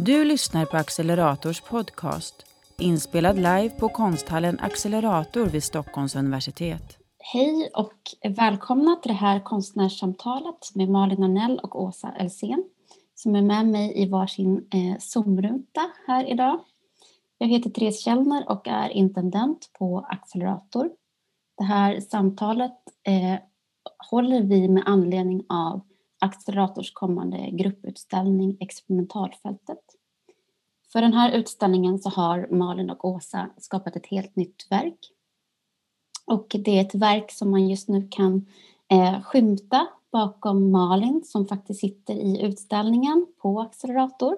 [0.00, 2.46] Du lyssnar på Accelerators podcast,
[2.78, 6.98] inspelad live på konsthallen Accelerator vid Stockholms universitet.
[7.18, 7.94] Hej och
[8.36, 12.64] välkomna till det här konstnärssamtalet med Malin Arnell och Åsa Elsén
[13.14, 16.60] som är med mig i varsin eh, Zoomruta här idag.
[17.38, 20.90] Jag heter Therese Källner och är intendent på Accelerator.
[21.58, 23.38] Det här samtalet eh,
[24.10, 25.80] håller vi med anledning av
[26.18, 29.84] Accelerators kommande grupputställning Experimentalfältet.
[30.92, 34.98] För den här utställningen så har Malin och Åsa skapat ett helt nytt verk.
[36.26, 38.46] Och det är ett verk som man just nu kan
[38.88, 44.36] eh, skymta bakom Malin som faktiskt sitter i utställningen på Accelerator.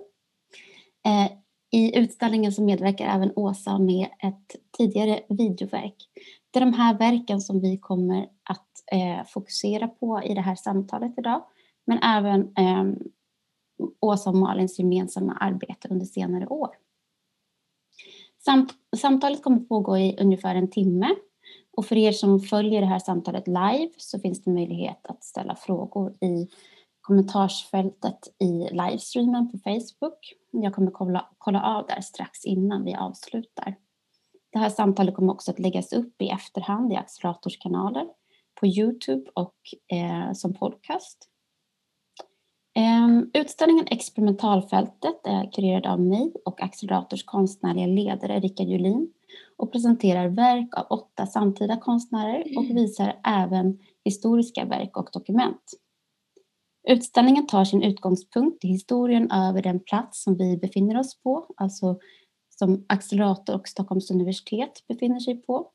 [1.04, 1.32] Eh,
[1.70, 6.08] I utställningen så medverkar även Åsa med ett tidigare videoverk.
[6.50, 10.54] Det är de här verken som vi kommer att eh, fokusera på i det här
[10.54, 11.42] samtalet idag
[11.86, 12.84] men även eh,
[14.00, 16.68] Åsa och Malins gemensamma arbete under senare år.
[18.44, 21.14] Samt, samtalet kommer pågå i ungefär en timme
[21.72, 25.56] och för er som följer det här samtalet live så finns det möjlighet att ställa
[25.56, 26.48] frågor i
[27.00, 30.34] kommentarsfältet i livestreamen på Facebook.
[30.50, 33.74] Jag kommer kolla, kolla av där strax innan vi avslutar.
[34.52, 38.06] Det här samtalet kommer också att läggas upp i efterhand i Accelerators kanaler
[38.60, 39.54] på Youtube och
[39.92, 41.29] eh, som podcast.
[42.80, 49.12] Um, utställningen Experimentalfältet är kurerad av mig och Accelerators konstnärliga ledare Rickard Julin
[49.56, 52.76] och presenterar verk av åtta samtida konstnärer och mm.
[52.76, 55.62] visar även historiska verk och dokument.
[56.88, 61.98] Utställningen tar sin utgångspunkt i historien över den plats som vi befinner oss på, alltså
[62.48, 65.70] som Accelerator och Stockholms universitet befinner sig på.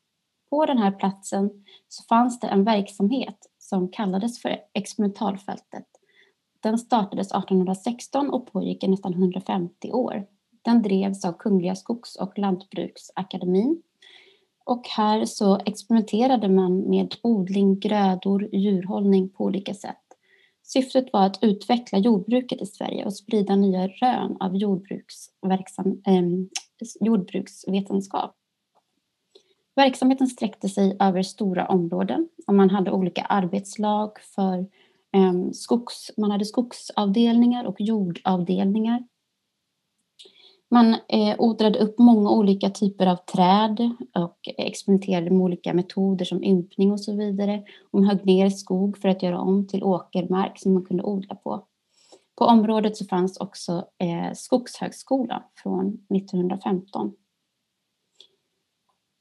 [0.49, 1.49] På den här platsen
[1.87, 5.85] så fanns det en verksamhet som kallades för experimentalfältet
[6.65, 10.25] den startades 1816 och pågick i nästan 150 år.
[10.61, 13.81] Den drevs av Kungliga Skogs och Lantbruksakademin.
[14.65, 19.97] Och här så experimenterade man med odling, grödor, djurhållning på olika sätt.
[20.63, 26.23] Syftet var att utveckla jordbruket i Sverige och sprida nya rön av jordbruksverksam, eh,
[26.99, 28.35] jordbruksvetenskap.
[29.75, 34.65] Verksamheten sträckte sig över stora områden och man hade olika arbetslag för
[35.15, 39.03] Ehm, skogs, man hade skogsavdelningar och jordavdelningar.
[40.71, 46.43] Man eh, odlade upp många olika typer av träd och experimenterade med olika metoder som
[46.43, 47.63] ympning och så vidare.
[47.91, 51.35] Och man högg ner skog för att göra om till åkermark som man kunde odla
[51.35, 51.67] på.
[52.37, 57.13] På området så fanns också eh, Skogshögskolan från 1915.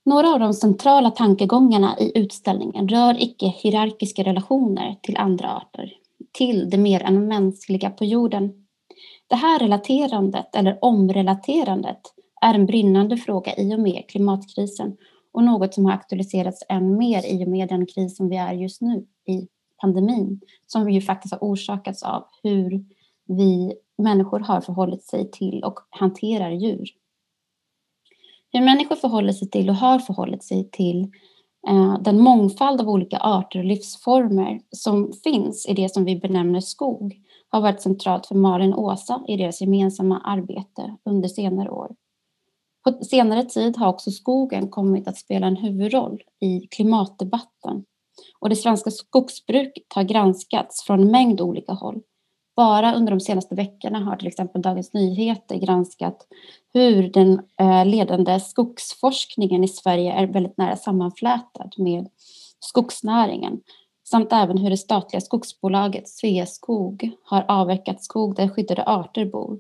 [0.07, 5.93] Några av de centrala tankegångarna i utställningen rör icke-hierarkiska relationer till andra arter,
[6.33, 8.67] till det mer än mänskliga på jorden.
[9.27, 12.01] Det här relaterandet, eller omrelaterandet,
[12.41, 14.97] är en brinnande fråga i och med klimatkrisen
[15.33, 18.53] och något som har aktualiserats än mer i och med den kris som vi är
[18.53, 19.49] just nu i
[19.81, 22.85] pandemin, som ju faktiskt har orsakats av hur
[23.27, 26.89] vi människor har förhållit sig till och hanterar djur.
[28.55, 31.03] Hur människor förhåller sig till och har förhållit sig till
[31.69, 36.61] eh, den mångfald av olika arter och livsformer som finns i det som vi benämner
[36.61, 41.95] skog har varit centralt för Malin och Åsa i deras gemensamma arbete under senare år.
[42.85, 47.85] På senare tid har också skogen kommit att spela en huvudroll i klimatdebatten
[48.41, 52.01] och det svenska skogsbruket har granskats från en mängd olika håll
[52.57, 56.27] bara under de senaste veckorna har till exempel Dagens Nyheter granskat
[56.73, 62.09] hur den eh, ledande skogsforskningen i Sverige är väldigt nära sammanflätad med
[62.61, 63.61] skogsnäringen
[64.05, 69.59] samt även hur det statliga skogsbolaget Sveaskog har avverkat skog där skyddade arter bor.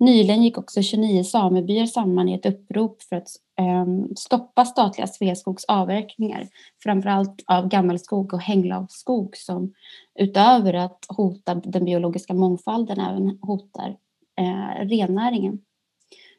[0.00, 5.64] Nyligen gick också 29 samebyar samman i ett upprop för att ehm, stoppa statliga Sveaskogs
[5.64, 6.48] avverkningar,
[6.82, 9.72] framförallt av gammelskog och hänglavsskog som
[10.14, 13.96] utöver att hota den biologiska mångfalden även hotar
[14.40, 15.58] eh, rennäringen.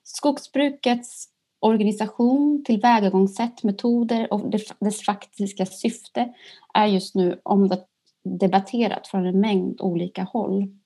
[0.03, 1.27] Skogsbrukets
[1.59, 4.49] organisation, tillvägagångssätt, metoder och
[4.79, 6.33] dess faktiska syfte
[6.73, 10.80] är just nu omdebatterat från en mängd olika håll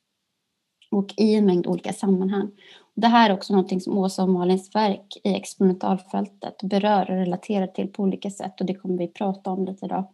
[0.95, 2.51] och i en mängd olika sammanhang.
[2.95, 7.67] Det här är också någonting som Åsa och Malins verk i experimentalfältet berör och relaterar
[7.67, 10.07] till på olika sätt och det kommer vi prata om lite idag.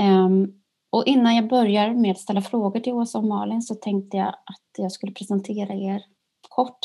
[0.00, 0.54] Um,
[0.90, 4.28] och innan jag börjar med att ställa frågor till Åsa och Malin så tänkte jag
[4.28, 6.02] att jag skulle presentera er
[6.48, 6.78] kort.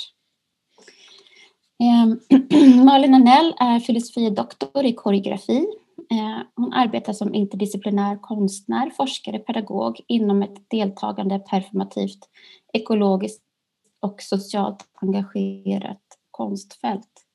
[1.80, 2.19] Um,
[2.86, 5.66] Malin Anell är filosofie doktor i koreografi.
[6.12, 12.30] Eh, hon arbetar som interdisciplinär konstnär, forskare, pedagog inom ett deltagande performativt
[12.74, 13.44] ekologiskt
[14.02, 17.25] och socialt engagerat konstfält.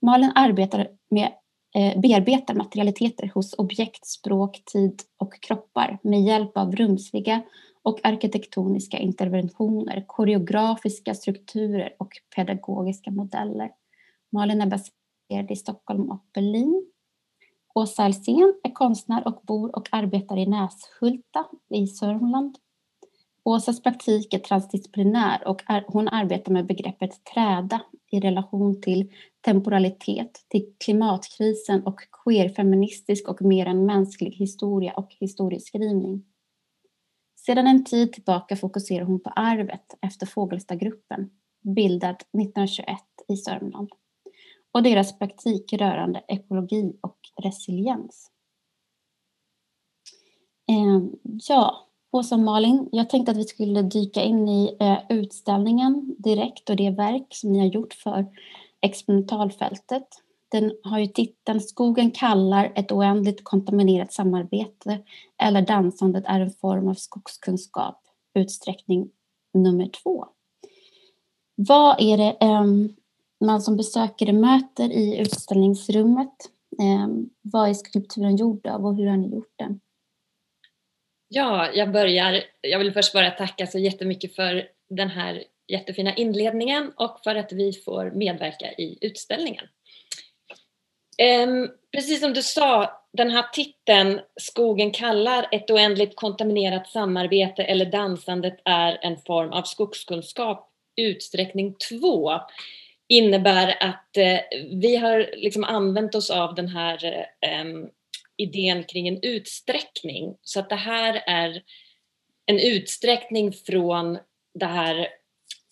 [0.00, 1.32] Malin arbetar med
[1.74, 7.42] eh, bearbetar materialiteter hos objekt, språk, tid och kroppar med hjälp av rumsliga
[7.82, 13.70] och arkitektoniska interventioner, koreografiska strukturer och pedagogiska modeller.
[14.32, 16.91] Malin är baserad i Stockholm och Berlin.
[17.74, 22.58] Åsa Alsén är konstnär och bor och arbetar i Näshulta i Sörmland.
[23.44, 27.80] Åsas praktik är transdisciplinär och hon arbetar med begreppet träda
[28.10, 29.12] i relation till
[29.44, 36.24] temporalitet, till klimatkrisen och queerfeministisk och mer än mänsklig historia och historieskrivning.
[37.36, 41.30] Sedan en tid tillbaka fokuserar hon på arvet efter Fågelstagruppen,
[41.62, 42.98] bildad 1921
[43.28, 43.88] i Sörmland,
[44.72, 48.30] och deras praktik rörande ekologi och resiliens.
[50.68, 51.02] Eh,
[51.48, 56.70] ja, Åsa och Malin, jag tänkte att vi skulle dyka in i eh, utställningen direkt
[56.70, 58.26] och det verk som ni har gjort för
[58.80, 60.06] experimentalfältet.
[60.48, 64.98] Den har ju titeln Skogen kallar ett oändligt kontaminerat samarbete
[65.42, 68.00] eller dansandet är en form av skogskunskap,
[68.34, 69.10] utsträckning
[69.54, 70.26] nummer två.
[71.54, 72.96] Vad är det ehm,
[73.46, 76.34] man som besökare möter i utställningsrummet?
[76.80, 77.08] Eh,
[77.42, 79.80] vad är skulpturen gjord av och hur har ni gjort den?
[81.28, 82.42] Ja, jag börjar.
[82.60, 87.52] Jag vill först bara tacka så jättemycket för den här jättefina inledningen och för att
[87.52, 89.64] vi får medverka i utställningen.
[91.92, 98.60] Precis som du sa, den här titeln Skogen kallar ett oändligt kontaminerat samarbete eller dansandet
[98.64, 102.30] är en form av skogskunskap utsträckning 2
[103.12, 104.38] innebär att eh,
[104.70, 107.64] vi har liksom använt oss av den här eh,
[108.36, 110.34] idén kring en utsträckning.
[110.42, 111.62] Så att det här är
[112.46, 114.18] en utsträckning från
[114.54, 115.08] det här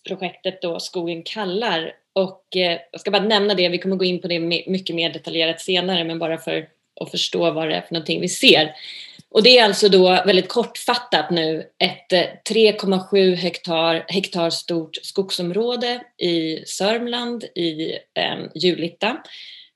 [0.07, 4.21] projektet då Skogen kallar och eh, jag ska bara nämna det, vi kommer gå in
[4.21, 6.67] på det mycket mer detaljerat senare men bara för
[7.01, 8.75] att förstå vad det är för någonting vi ser.
[9.31, 16.01] Och det är alltså då väldigt kortfattat nu ett eh, 3,7 hektar, hektar stort skogsområde
[16.17, 19.23] i Sörmland i eh, Julita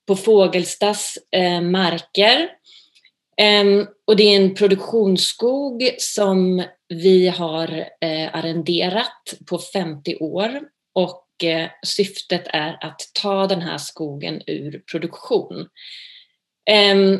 [0.07, 2.49] på Fågelstas eh, marker.
[3.37, 7.69] Eh, och det är en produktionsskog som vi har
[8.01, 10.61] eh, arrenderat på 50 år
[10.93, 15.67] och eh, syftet är att ta den här skogen ur produktion.
[16.69, 17.19] Ehm,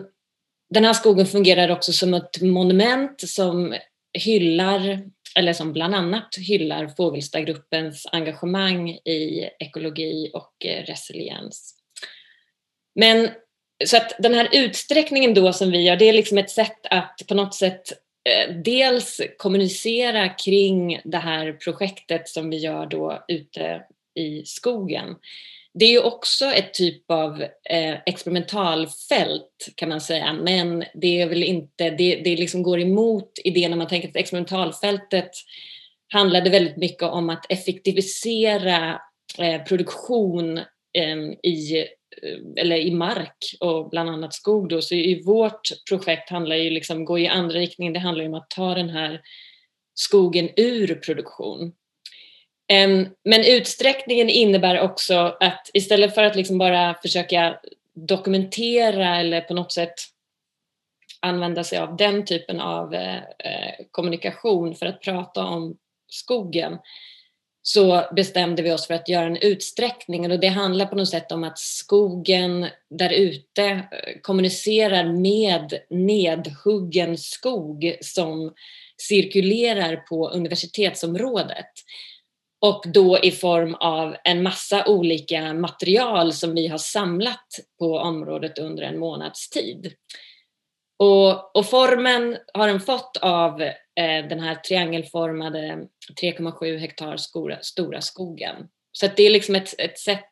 [0.69, 3.75] den här skogen fungerar också som ett monument som
[4.13, 5.01] hyllar,
[5.35, 11.75] eller som bland annat hyllar Fågelstagruppens engagemang i ekologi och eh, resiliens.
[12.95, 13.29] Men
[13.85, 17.21] så att den här utsträckningen då som vi gör, det är liksom ett sätt att
[17.27, 17.91] på något sätt
[18.29, 23.81] eh, dels kommunicera kring det här projektet som vi gör då ute
[24.15, 25.15] i skogen.
[25.79, 31.29] Det är ju också ett typ av eh, experimentalfält kan man säga, men det är
[31.29, 35.31] väl inte, det, det liksom går emot idén om man tänker att experimentalfältet
[36.13, 39.01] handlade väldigt mycket om att effektivisera
[39.37, 40.57] eh, produktion
[40.97, 41.87] ehm, eh, i
[42.57, 47.05] eller i mark och bland annat skog då, så i vårt projekt handlar ju liksom,
[47.05, 49.21] går i andra riktningen, det handlar ju om att ta den här
[49.93, 51.73] skogen ur produktion.
[53.23, 57.59] Men utsträckningen innebär också att istället för att liksom bara försöka
[57.93, 59.93] dokumentera eller på något sätt
[61.19, 66.77] använda sig av den typen av eh, eh, kommunikation för att prata om skogen
[67.61, 70.31] så bestämde vi oss för att göra en utsträckning.
[70.31, 73.81] Och det handlar på något sätt om att skogen där ute eh,
[74.21, 78.53] kommunicerar med nedhuggen skog som
[78.97, 81.71] cirkulerar på universitetsområdet
[82.65, 87.47] och då i form av en massa olika material som vi har samlat
[87.79, 89.93] på området under en månads tid.
[90.99, 95.87] Och, och formen har den fått av eh, den här triangelformade
[96.21, 98.55] 3,7 hektar stora, stora skogen.
[98.91, 100.31] Så det är liksom ett, ett sätt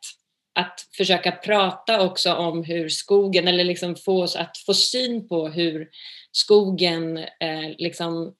[0.59, 5.47] att försöka prata också om hur skogen, eller liksom få oss att få syn på
[5.47, 5.89] hur
[6.31, 8.35] skogen eh, liksom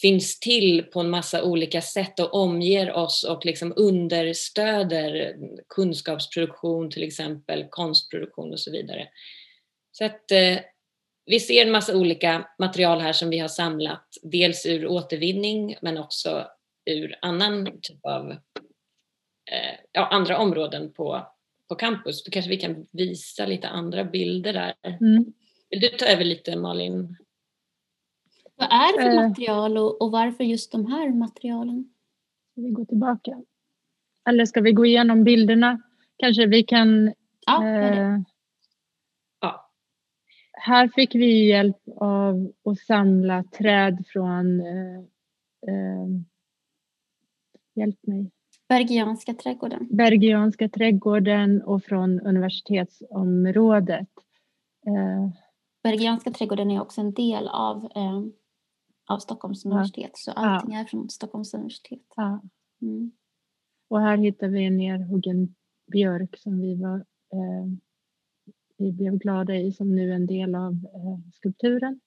[0.00, 5.36] finns till på en massa olika sätt och omger oss och liksom understöder
[5.68, 9.08] kunskapsproduktion till exempel, konstproduktion och så vidare.
[9.92, 10.58] Så att eh,
[11.26, 15.98] vi ser en massa olika material här som vi har samlat, dels ur återvinning men
[15.98, 16.46] också
[16.84, 18.30] ur annan typ av
[19.50, 21.26] eh, ja, andra områden på,
[21.68, 22.24] på campus.
[22.24, 24.74] Då kanske vi kan visa lite andra bilder där.
[24.82, 25.32] Mm.
[25.70, 27.16] Vill du ta över lite Malin?
[28.56, 29.28] Vad är det för eh.
[29.28, 31.90] material och, och varför just de här materialen?
[32.54, 33.42] Vi går tillbaka.
[34.28, 35.82] eller ska vi gå igenom bilderna?
[36.16, 37.14] Kanske vi kan...
[37.46, 38.18] Ja, eh,
[39.40, 39.70] Ja.
[40.52, 44.60] här fick vi hjälp av att samla träd från...
[44.60, 44.98] Eh,
[45.68, 46.06] eh,
[47.74, 48.30] hjälp mig.
[48.68, 49.88] Bergianska trädgården.
[49.90, 54.08] Bergianska trädgården och från universitetsområdet.
[54.86, 55.28] Eh,
[55.82, 58.22] Bergianska trädgården är också en del av, eh,
[59.06, 60.10] av Stockholms universitet.
[60.14, 62.02] Så allting är från Stockholms universitet.
[62.82, 63.12] Mm.
[63.88, 65.54] Och här hittar vi en nerhuggen
[65.92, 66.96] björk som vi var
[67.32, 67.66] eh,
[68.76, 72.00] vi blev glada i som nu är en del av eh, skulpturen.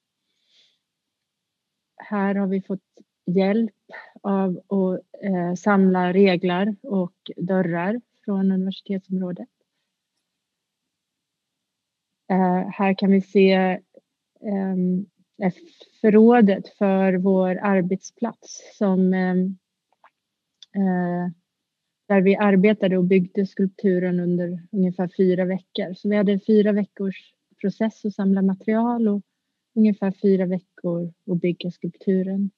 [1.95, 2.83] Här har vi fått
[3.25, 3.75] hjälp
[4.21, 9.49] av att eh, samla reglar och dörrar från universitetsområdet.
[12.29, 13.51] Eh, här kan vi se
[14.41, 15.05] ehm, eh,
[15.43, 15.53] Eh,
[16.01, 19.57] förrådet för vår arbetsplats som ehm,
[20.75, 21.31] eh,
[22.07, 25.93] där vi arbetade och byggde skulpturen under ungefär fyra veckor.
[25.93, 29.21] Så vi hade en fyra veckors process att samla material och
[29.75, 32.51] ungefär fyra veckor att bygga skulpturen.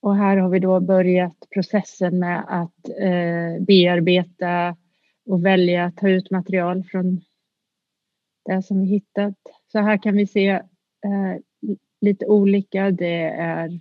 [0.00, 4.76] och här har vi då börjat processen med att eh, bearbeta
[5.26, 7.20] och välja att ta ut material från
[8.44, 9.34] det som vi hittat.
[9.72, 11.36] Så här kan vi se eh,
[12.00, 12.90] lite olika.
[12.90, 13.80] Det är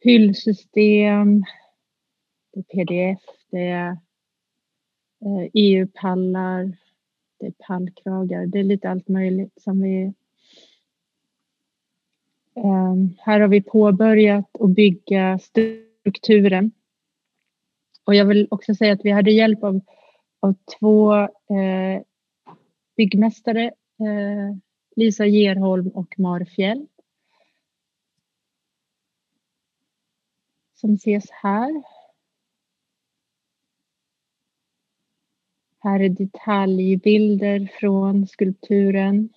[0.00, 1.44] hyllsystem,
[2.52, 3.92] det är pdf, det är
[5.20, 6.76] e EU-pallar,
[7.38, 8.46] det är pallkragar.
[8.46, 10.14] Det är lite allt möjligt som vi
[12.54, 16.72] Ehm, här har vi påbörjat att bygga strukturen.
[18.04, 19.80] Och jag vill också säga att vi hade hjälp av,
[20.40, 22.02] av två eh,
[22.96, 23.64] byggmästare,
[24.00, 24.56] eh,
[24.96, 26.86] Lisa Gerholm och Mar Fjell.
[30.74, 31.82] Som ses här.
[35.78, 39.28] Här är detaljbilder från skulpturen.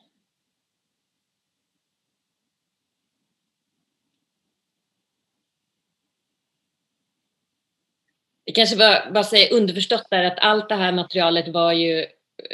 [8.54, 12.06] Vi kanske bara, bara säger underförstått där att allt det här materialet var ju,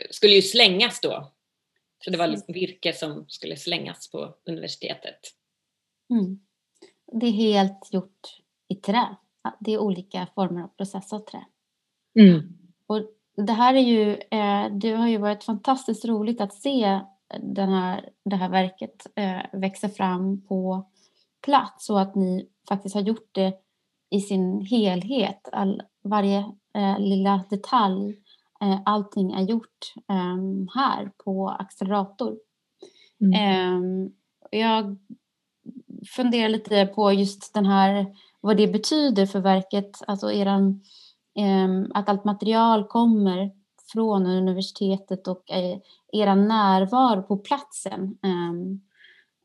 [0.10, 1.32] skulle ju slängas då.
[2.04, 5.20] Så det var liksom virke som skulle slängas på universitetet.
[6.10, 6.40] Mm.
[7.12, 8.20] Det är helt gjort
[8.68, 9.16] i trä.
[9.60, 11.46] Det är olika former av processat trä.
[12.20, 12.58] Mm.
[12.88, 13.02] Och
[13.46, 17.00] det här är ju, eh, det har ju varit fantastiskt roligt att se
[17.40, 20.90] den här, det här verket eh, växa fram på
[21.42, 23.69] plats och att ni faktiskt har gjort det
[24.10, 25.50] i sin helhet.
[25.52, 26.38] All, varje
[26.74, 28.18] eh, lilla detalj,
[28.62, 30.38] eh, allting är gjort eh,
[30.76, 32.38] här på accelerator.
[33.22, 33.34] Mm.
[33.34, 34.12] Ehm,
[34.52, 34.98] jag
[36.16, 40.82] funderar lite på just den här, vad det betyder för verket, alltså eran,
[41.36, 43.52] ehm, att allt material kommer
[43.94, 45.78] från universitetet och eh,
[46.12, 48.54] era närvaro på platsen eh,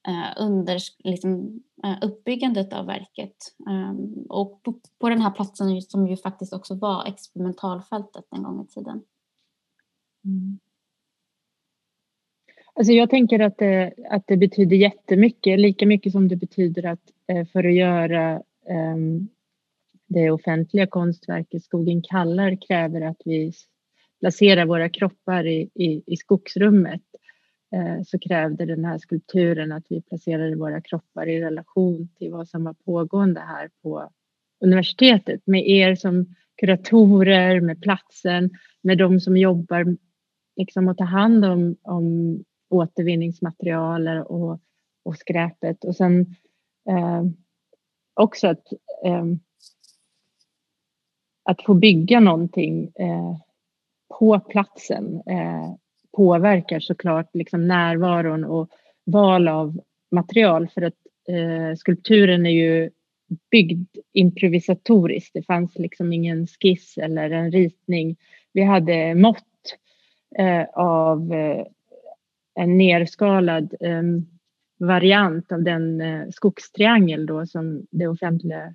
[0.08, 3.36] Eh, under liksom, eh, uppbyggandet av verket.
[3.70, 8.64] Ehm, och på, på den här platsen som ju faktiskt också var experimentalfältet en gång
[8.64, 9.02] i tiden.
[10.24, 10.58] Mm.
[12.74, 17.10] Alltså jag tänker att det, att det betyder jättemycket, lika mycket som det betyder att
[17.26, 18.42] eh, för att göra
[18.94, 19.28] um,
[20.06, 23.52] det offentliga konstverket Skogen kallar kräver att vi
[24.20, 27.02] placerar våra kroppar i, i, i skogsrummet
[27.74, 32.48] Eh, så krävde den här skulpturen att vi placerade våra kroppar i relation till vad
[32.48, 34.10] som var pågående här på
[34.60, 35.40] universitetet.
[35.46, 38.50] Med er som kuratorer, med platsen,
[38.82, 39.96] med de som jobbar
[40.56, 42.38] liksom att ta hand om, om
[42.70, 44.60] återvinningsmaterial och,
[45.04, 45.84] och skräpet.
[45.84, 46.20] Och sen
[46.88, 47.24] eh,
[48.14, 48.72] också att,
[49.04, 49.24] eh,
[51.44, 53.36] att få bygga någonting eh,
[54.18, 55.74] på platsen eh,
[56.16, 58.68] påverkar såklart liksom närvaron och
[59.06, 59.80] val av
[60.10, 60.94] material för att
[61.28, 62.90] eh, skulpturen är ju
[63.50, 65.34] byggd improvisatoriskt.
[65.34, 68.16] Det fanns liksom ingen skiss eller en ritning.
[68.52, 69.76] Vi hade mått
[70.38, 71.66] eh, av eh,
[72.54, 74.02] en nerskalad eh,
[74.78, 78.74] variant av den eh, skogstriangel då som det offentliga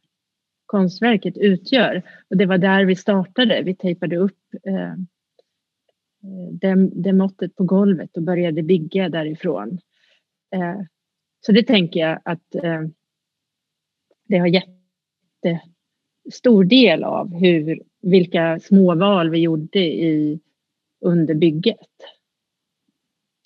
[0.65, 2.03] konstverket utgör.
[2.29, 3.62] Och det var där vi startade.
[3.62, 4.93] Vi tejpade upp eh,
[6.51, 9.79] det, det måttet på golvet och började bygga därifrån.
[10.55, 10.81] Eh,
[11.45, 12.81] så det tänker jag att eh,
[14.27, 14.47] det har
[16.31, 20.39] stor del av hur, vilka små val vi gjorde i,
[21.01, 21.88] under bygget.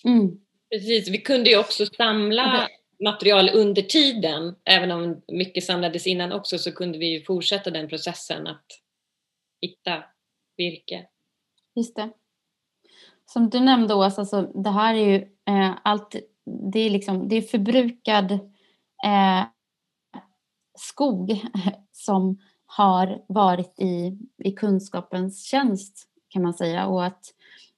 [0.04, 0.40] Mm.
[0.70, 2.68] Precis, vi kunde ju också samla
[3.04, 8.46] material under tiden, även om mycket samlades innan också, så kunde vi fortsätta den processen
[8.46, 8.66] att
[9.60, 10.04] hitta
[10.56, 11.06] virke.
[11.74, 12.10] Just det.
[13.26, 15.16] Som du nämnde Åsa, alltså, det här är ju
[15.46, 16.16] eh, allt,
[16.72, 18.32] det är, liksom, det är förbrukad
[19.04, 19.44] eh,
[20.78, 21.40] skog
[21.92, 27.24] som har varit i, i kunskapens tjänst kan man säga och att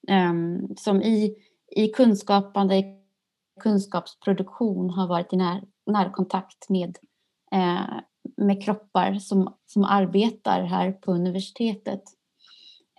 [0.08, 0.32] eh,
[0.76, 1.36] som i,
[1.76, 2.82] i kunskapande,
[3.60, 6.98] kunskapsproduktion har varit i när, närkontakt med,
[7.52, 8.00] eh,
[8.36, 12.02] med kroppar som, som arbetar här på universitetet.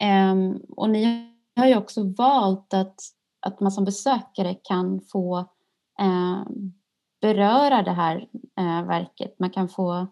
[0.01, 0.35] Eh,
[0.69, 2.95] och ni har ju också valt att,
[3.39, 5.37] att man som besökare kan få
[5.99, 6.43] eh,
[7.21, 9.39] beröra det här eh, verket.
[9.39, 10.07] Man kan få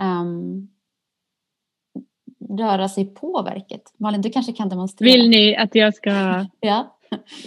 [0.00, 0.68] um,
[2.58, 3.82] röra sig på verket.
[3.96, 5.12] Malin, du kanske kan demonstrera?
[5.12, 6.10] Vill ni att jag ska?
[6.60, 6.94] ja.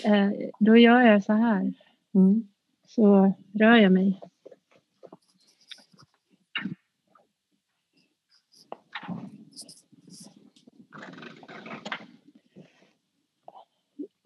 [0.04, 0.30] Eh,
[0.60, 1.74] då gör jag så här.
[2.14, 2.48] Mm.
[2.88, 4.20] Så rör jag mig.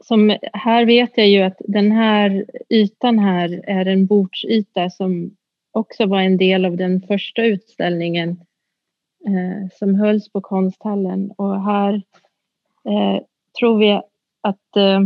[0.07, 5.35] Som, här vet jag ju att den här ytan här är en bordsyta som
[5.71, 8.29] också var en del av den första utställningen
[9.27, 11.31] eh, som hölls på konsthallen.
[11.31, 11.93] Och här
[12.89, 13.21] eh,
[13.59, 13.91] tror vi
[14.41, 14.99] att eh,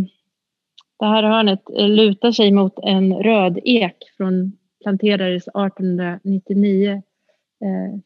[1.00, 6.92] det här hörnet lutar sig mot en röd ek från planterades 1899
[7.62, 8.00] eh,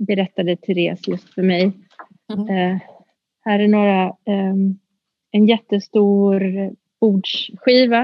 [0.00, 1.72] berättade Therese just för mig.
[2.32, 2.48] Mm.
[2.48, 2.80] Eh,
[3.40, 4.54] här är några, eh,
[5.36, 8.02] en jättestor bordsskiva,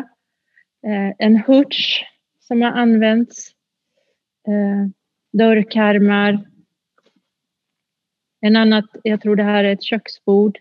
[0.86, 2.02] eh, en hurts
[2.40, 3.50] som har använts,
[4.48, 4.88] eh,
[5.32, 6.38] dörrkarmar,
[8.40, 10.58] en annat, jag tror det här är ett köksbord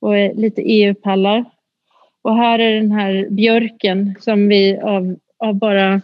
[0.00, 1.44] och lite EU-pallar.
[2.22, 5.94] Och här är den här björken som vi av, av bara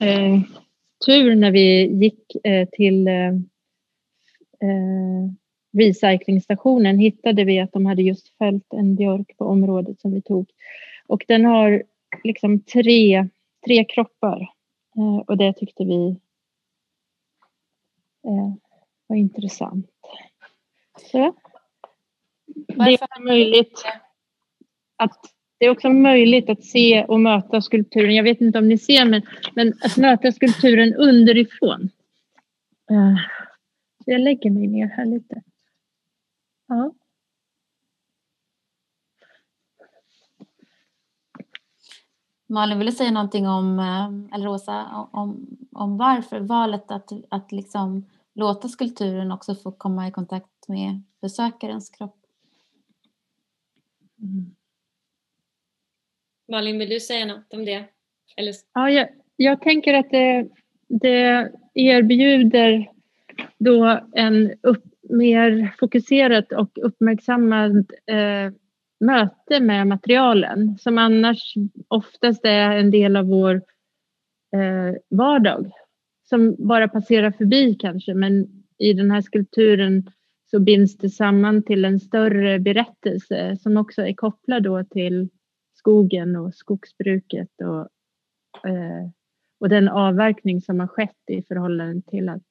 [0.00, 0.40] eh,
[1.06, 3.34] tur när vi gick eh, till eh,
[4.60, 5.30] eh
[5.74, 10.50] recyclingstationen hittade vi att de hade just fällt en björk på området som vi tog.
[11.06, 11.82] Och den har
[12.24, 13.28] liksom tre,
[13.66, 14.40] tre kroppar
[14.96, 16.08] eh, och det tyckte vi
[18.26, 18.54] eh,
[19.06, 19.90] var intressant.
[21.10, 21.34] Så.
[22.66, 23.84] Det är möjligt
[24.96, 25.20] att
[25.58, 28.14] det är också möjligt att se och möta skulpturen.
[28.14, 29.22] Jag vet inte om ni ser, men,
[29.54, 31.90] men att möta skulpturen underifrån.
[34.04, 35.42] Jag lägger mig ner här lite.
[36.66, 36.94] Ja.
[42.46, 47.52] Malin, vill du säga någonting om, eh, eller Rosa, om, om varför valet att, att
[47.52, 52.16] liksom låta skulpturen också få komma i kontakt med besökarens kropp?
[54.22, 54.54] Mm.
[56.48, 57.84] Malin, vill du säga något om det?
[58.36, 58.54] Eller?
[58.72, 60.48] Ja, jag, jag tänker att det,
[60.88, 62.90] det erbjuder
[63.58, 67.72] då en upp, mer fokuserat och uppmärksammat
[68.06, 68.52] eh,
[69.00, 71.54] möte med materialen som annars
[71.88, 73.54] oftast är en del av vår
[74.54, 75.70] eh, vardag.
[76.28, 80.10] Som bara passerar förbi kanske men i den här skulpturen
[80.50, 85.28] så binds det samman till en större berättelse som också är kopplad då till
[85.74, 87.88] skogen och skogsbruket och,
[88.70, 89.10] eh,
[89.60, 92.42] och den avverkning som har skett i förhållande till att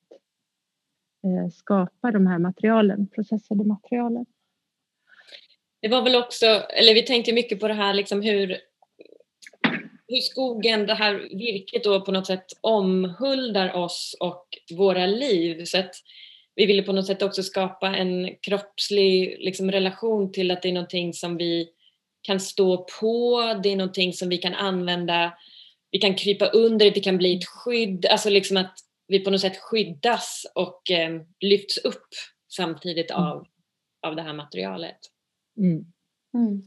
[1.24, 4.26] Eh, skapa de här materialen, processade materialen.
[5.82, 8.58] Det var väl också, eller vi tänkte mycket på det här liksom hur,
[10.08, 15.66] hur skogen, det här virket då på något sätt omhuldar oss och våra liv.
[15.66, 15.96] Så att
[16.56, 20.74] vi ville på något sätt också skapa en kroppslig liksom, relation till att det är
[20.74, 21.70] någonting som vi
[22.22, 25.34] kan stå på, det är någonting som vi kan använda,
[25.92, 28.74] vi kan krypa under det, kan bli ett skydd, alltså liksom att
[29.08, 32.08] vi på något sätt skyddas och eh, lyfts upp
[32.48, 33.24] samtidigt mm.
[33.24, 33.48] av,
[34.02, 35.00] av det här materialet.
[35.58, 35.86] Mm.
[36.34, 36.64] Mm.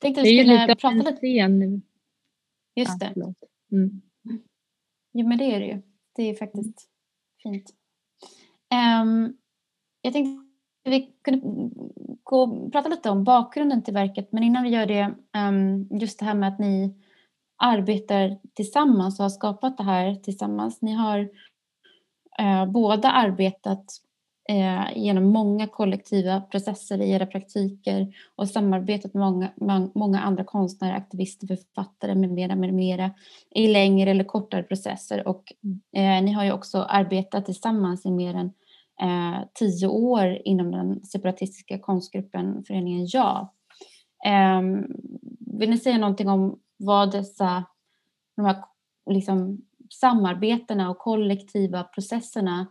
[0.00, 1.80] Tänkte är ju lite prata lite nu.
[2.74, 3.14] Just det.
[3.72, 4.02] mm.
[5.12, 5.82] Jo men det är det ju.
[6.16, 6.88] Det är faktiskt
[7.42, 7.74] fint.
[9.02, 9.36] Um,
[10.00, 10.44] jag tänkte
[10.84, 11.70] vi kunde
[12.22, 16.18] gå och prata lite om bakgrunden till verket men innan vi gör det, um, just
[16.18, 16.94] det här med att ni
[17.56, 20.82] arbetar tillsammans och har skapat det här tillsammans.
[20.82, 21.28] Ni har
[22.38, 23.84] eh, båda arbetat
[24.48, 30.94] eh, genom många kollektiva processer i era praktiker och samarbetat med många, många andra konstnärer,
[30.94, 33.10] aktivister, författare med mera, med mera
[33.50, 35.52] i längre eller kortare processer och
[35.96, 38.52] eh, ni har ju också arbetat tillsammans i mer än
[39.00, 43.54] eh, tio år inom den separatistiska konstgruppen Föreningen Ja.
[44.24, 44.62] Eh,
[45.58, 47.64] vill ni säga någonting om vad dessa
[48.36, 48.64] de här,
[49.10, 52.66] liksom, samarbetena och kollektiva processerna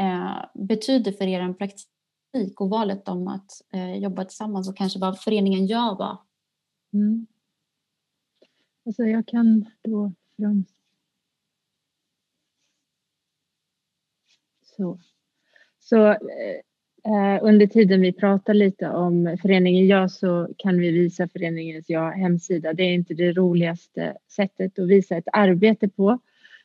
[0.00, 5.20] eh, betyder för er praktik och valet om att eh, jobba tillsammans och kanske vad
[5.20, 6.18] föreningen gör var?
[6.92, 7.26] Mm.
[8.86, 10.64] Alltså jag kan då från...
[14.62, 15.00] Så.
[15.78, 16.60] Så eh,
[17.04, 22.10] Eh, under tiden vi pratar lite om föreningen Ja så kan vi visa föreningens Ja
[22.10, 22.72] hemsida.
[22.72, 26.18] Det är inte det roligaste sättet att visa ett arbete på.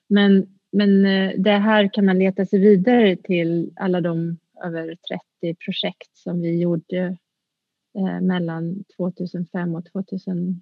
[0.07, 4.97] Men men eh, det här kan man leta sig vidare till alla de över
[5.41, 7.17] 30 projekt som vi gjorde
[7.97, 10.61] eh, mellan 2005 och 2018.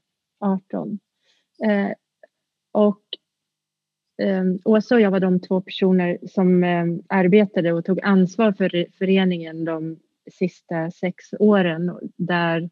[4.21, 8.85] Eh, Åsa och jag var de två personer som ehm, arbetade och tog ansvar för
[8.97, 9.99] föreningen de
[10.31, 12.69] sista sex åren där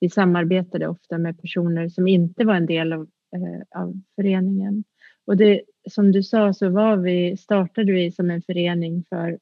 [0.00, 4.84] vi samarbetade ofta med personer som inte var en del av, eh, av föreningen.
[5.24, 9.38] Och det, som du sa så var vi, startade vi som en förening för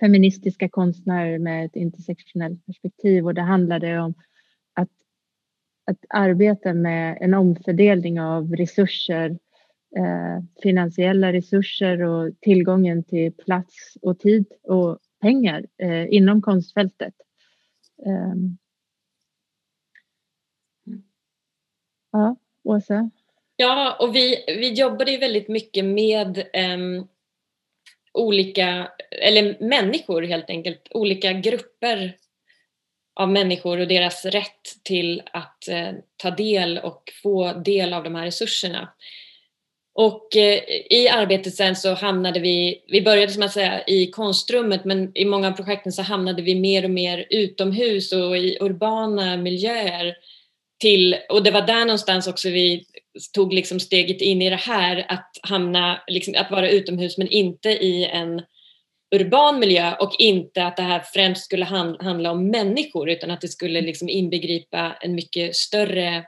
[0.00, 4.14] feministiska konstnärer med ett intersektionellt perspektiv och det handlade om
[4.74, 4.90] att,
[5.86, 9.38] att arbeta med en omfördelning av resurser,
[9.96, 17.14] Eh, finansiella resurser och tillgången till plats och tid och pengar eh, inom konstfältet.
[18.06, 18.58] Ehm.
[22.12, 23.10] Ja, Åsa?
[23.56, 27.08] Ja, och vi, vi jobbade ju väldigt mycket med um,
[28.12, 32.16] olika, eller människor helt enkelt, olika grupper
[33.14, 38.14] av människor och deras rätt till att uh, ta del och få del av de
[38.14, 38.92] här resurserna.
[39.94, 44.84] Och eh, i arbetet sen så hamnade vi, vi började som att säga i konstrummet
[44.84, 49.36] men i många av projekten så hamnade vi mer och mer utomhus och i urbana
[49.36, 50.14] miljöer
[50.80, 52.84] till, och det var där någonstans också vi
[53.34, 57.70] tog liksom steget in i det här att hamna, liksom, att vara utomhus men inte
[57.70, 58.42] i en
[59.14, 61.64] urban miljö och inte att det här främst skulle
[62.00, 66.24] handla om människor utan att det skulle liksom inbegripa en mycket större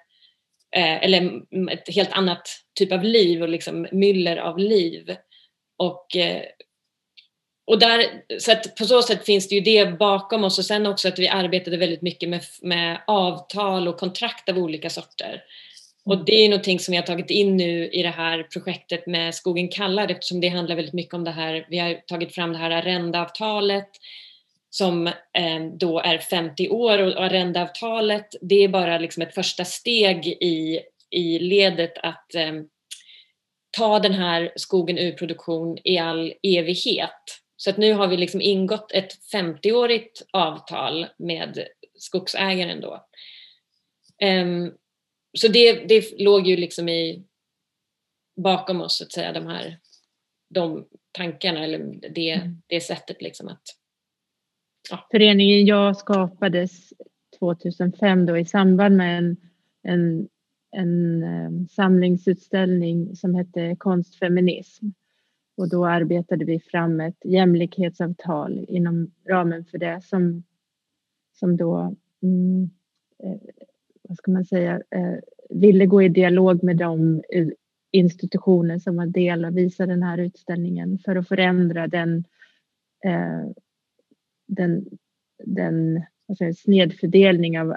[0.81, 5.17] eller ett helt annat typ av liv och liksom myller av liv.
[5.79, 6.43] Och, eh,
[7.67, 8.05] och där,
[8.39, 11.19] så att på så sätt finns det ju det bakom oss och sen också att
[11.19, 15.43] vi arbetade väldigt mycket med, med avtal och kontrakt av olika sorter.
[16.05, 16.25] Och mm.
[16.27, 19.69] det är någonting som vi har tagit in nu i det här projektet med Skogen
[19.69, 22.71] kallar eftersom det handlar väldigt mycket om det här, vi har tagit fram det här
[22.71, 23.89] arrendeavtalet
[24.75, 30.27] som eh, då är 50 år och arrendeavtalet det är bara liksom ett första steg
[30.27, 32.53] i, i ledet att eh,
[33.77, 37.41] ta den här skogen ur produktion i all evighet.
[37.57, 41.67] Så att nu har vi liksom ingått ett 50-årigt avtal med
[41.99, 43.07] skogsägaren då.
[44.25, 44.75] Um,
[45.39, 47.25] så det, det låg ju liksom i
[48.37, 49.79] bakom oss så att säga de här
[50.55, 51.79] de tankarna eller
[52.11, 52.63] det, mm.
[52.67, 53.84] det sättet liksom att
[54.91, 55.07] ja.
[55.11, 56.93] Föreningen Jag skapades
[57.39, 59.37] 2005 då i samband med en,
[59.83, 60.29] en,
[60.77, 64.87] en eh, samlingsutställning som hette Konstfeminism.
[65.57, 70.43] Och då arbetade vi fram ett jämlikhetsavtal inom ramen för det som,
[71.33, 72.71] som då mm,
[73.23, 73.41] eh,
[74.09, 75.15] vad ska man säga, eh,
[75.51, 77.23] ville gå i dialog med de
[77.91, 82.25] institutioner som var del av visa den här utställningen för att förändra den,
[83.05, 83.51] eh,
[84.47, 84.87] den,
[85.45, 87.71] den alltså snedfördelning av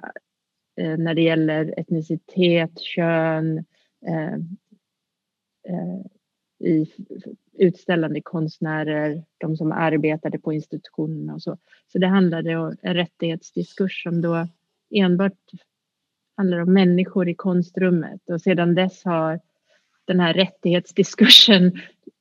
[0.77, 3.57] eh, när det gäller etnicitet, kön,
[4.07, 4.33] eh,
[5.67, 6.01] eh,
[6.59, 6.91] i
[7.53, 11.57] utställande konstnärer, de som arbetade på institutionerna och så.
[11.91, 14.47] Så det handlade om en rättighetsdiskurs som då
[14.95, 15.51] enbart
[16.37, 19.39] handlar om människor i konstrummet och sedan dess har
[20.05, 21.79] den här rättighetsdiskursen,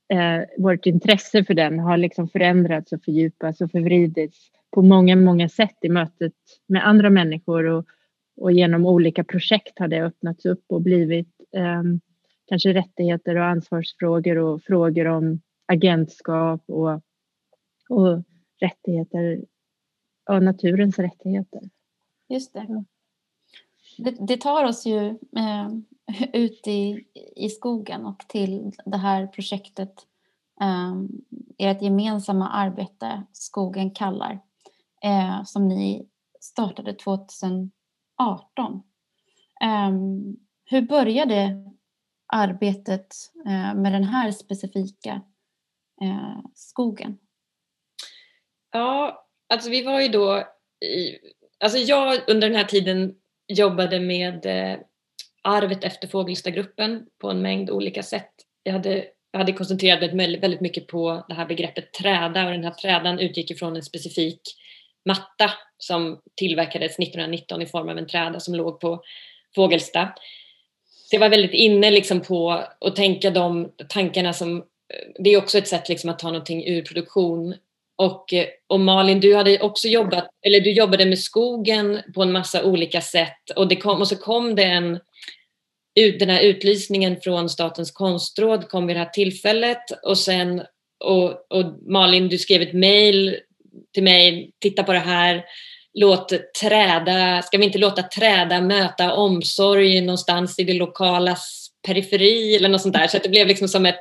[0.08, 5.48] eh, vårt intresse för den har liksom förändrats och fördjupats och förvridits på många, många
[5.48, 6.32] sätt i mötet
[6.66, 7.86] med andra människor och,
[8.36, 11.82] och genom olika projekt har det öppnats upp och blivit eh,
[12.46, 16.92] kanske rättigheter och ansvarsfrågor och frågor om agentskap och,
[17.88, 18.22] och
[18.60, 19.44] rättigheter,
[20.30, 21.60] och naturens rättigheter.
[22.28, 22.84] Just det
[23.98, 25.06] det, det, tar oss ju
[25.36, 25.68] eh,
[26.32, 27.04] ut i,
[27.36, 30.06] i skogen och till det här projektet
[30.60, 30.94] eh,
[31.58, 34.40] ert gemensamma arbete Skogen kallar
[35.04, 36.08] eh, som ni
[36.40, 37.70] startade 2018.
[39.60, 39.90] Eh,
[40.64, 41.64] hur började
[42.26, 43.14] arbetet
[43.46, 45.22] eh, med den här specifika
[46.02, 47.18] eh, skogen?
[48.72, 50.44] Ja, alltså vi var ju då
[50.84, 51.18] i,
[51.64, 53.14] alltså jag under den här tiden
[53.48, 54.78] jobbade med eh,
[55.42, 58.30] arvet efter Fågelstadgruppen på en mängd olika sätt.
[58.62, 62.64] Jag hade, jag hade koncentrerat mig väldigt mycket på det här begreppet träda och den
[62.64, 64.40] här trädan utgick ifrån en specifik
[65.04, 69.02] matta som tillverkades 1919 i form av en träda som låg på
[69.54, 70.12] Fågelsta.
[71.10, 74.64] Så jag var väldigt inne liksom på att tänka de tankarna som, eh,
[75.18, 77.54] det är också ett sätt liksom att ta någonting ur produktion.
[77.96, 82.32] Och, eh, och Malin, du hade också jobbat, eller du jobbade med skogen på en
[82.32, 83.50] massa olika sätt.
[83.56, 85.00] Och, det kom, och så kom det en,
[86.18, 89.90] den här utlysningen från Statens konstråd kom vid det här tillfället.
[90.02, 90.62] Och sen
[91.04, 93.36] och, och Malin, du skrev ett mejl
[93.94, 95.44] till mig, titta på det här,
[95.94, 101.36] låt träda, ska vi inte låta träda möta omsorg någonstans i det lokala
[101.86, 102.56] periferi?
[102.56, 103.06] Eller något sånt där.
[103.06, 104.00] Så att det blev liksom som ett,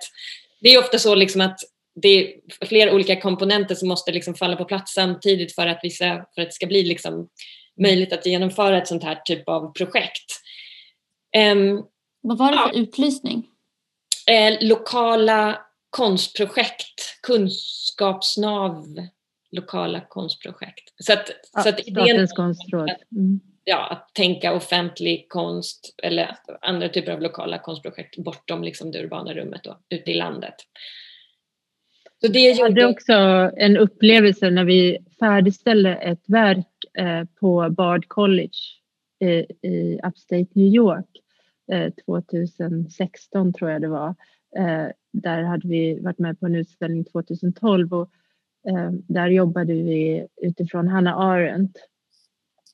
[0.61, 1.59] det är ofta så liksom att
[1.95, 2.33] det är
[2.65, 6.47] flera olika komponenter som måste liksom falla på plats samtidigt för att, vissa, för att
[6.47, 7.29] det ska bli liksom
[7.81, 10.41] möjligt att genomföra ett sånt här typ av projekt.
[11.53, 11.85] Um,
[12.21, 12.81] Vad var det för ja.
[12.81, 13.47] utlysning?
[14.27, 18.85] Eh, lokala konstprojekt, kunskapsnav
[19.55, 20.93] lokala konstprojekt.
[20.99, 22.89] Så att, ja, så att idén konstråd.
[23.11, 23.39] Mm.
[23.63, 29.33] Ja, att tänka offentlig konst eller andra typer av lokala konstprojekt bortom liksom det urbana
[29.33, 30.55] rummet då, ute i landet.
[32.25, 32.39] Så det.
[32.39, 33.13] Jag hade också
[33.57, 38.57] en upplevelse när vi färdigställde ett verk eh, på Bard College
[39.19, 41.09] eh, i Upstate New York
[41.71, 44.15] eh, 2016 tror jag det var.
[44.57, 48.09] Eh, där hade vi varit med på en utställning 2012 och
[48.67, 51.77] Eh, där jobbade vi utifrån Hanna Arendt.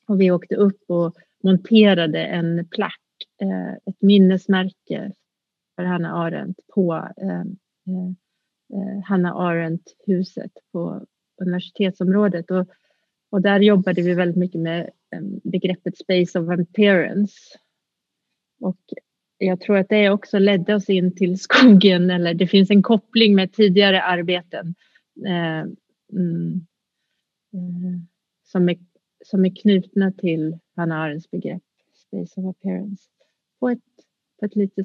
[0.06, 3.00] Och vi åkte upp och monterade en plack,
[3.42, 5.12] eh, ett minnesmärke
[5.76, 7.44] för Hanna Arendt på eh,
[8.72, 11.06] Eh, Hanna Arendt-huset på
[11.40, 12.50] universitetsområdet.
[12.50, 12.66] Och,
[13.30, 17.34] och där jobbade vi väldigt mycket med ehm, begreppet space of appearance.
[18.60, 18.80] Och
[19.38, 23.34] jag tror att det också ledde oss in till skogen, eller det finns en koppling
[23.34, 24.74] med tidigare arbeten
[25.26, 25.64] eh,
[26.12, 26.66] mm,
[27.52, 28.00] eh,
[28.44, 28.78] som, är,
[29.24, 31.62] som är knutna till Hannah Arendts begrepp
[31.94, 33.02] space of appearance
[33.60, 33.78] på ett,
[34.40, 34.84] på ett lite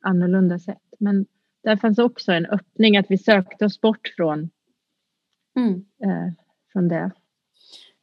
[0.00, 0.82] annorlunda sätt.
[0.98, 1.26] Men
[1.64, 4.50] där fanns också en öppning att vi sökte oss bort från,
[5.56, 5.84] mm.
[6.04, 6.32] eh,
[6.72, 7.10] från det.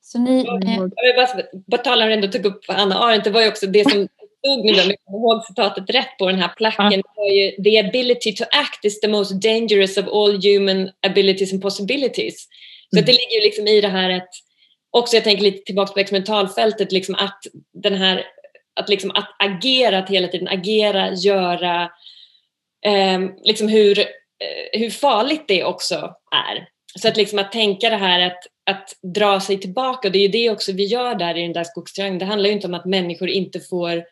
[0.01, 0.45] Så ni, eh...
[0.45, 3.67] Jag vill bara, bara tala om ändå tog upp Anna Arendt, det var ju också
[3.67, 4.07] det som
[4.39, 7.01] stod nu, om jag kommer ihåg citatet rätt på den här placken, ja.
[7.15, 11.61] var ju “The ability to act is the most dangerous of all human abilities and
[11.61, 12.47] possibilities”.
[12.89, 13.05] Så mm.
[13.05, 14.29] det ligger ju liksom i det här att,
[14.91, 17.39] också jag tänker lite tillbaka på experimentalfältet, liksom att
[17.73, 18.23] den här,
[18.79, 21.89] att liksom att agera, att hela tiden agera, göra,
[22.85, 25.95] eh, liksom hur, eh, hur farligt det också
[26.35, 26.67] är.
[26.99, 30.27] Så att liksom att tänka det här att, att dra sig tillbaka, det är ju
[30.27, 32.19] det också vi gör där i den där skogstriangeln.
[32.19, 34.03] Det handlar ju inte om att människor inte får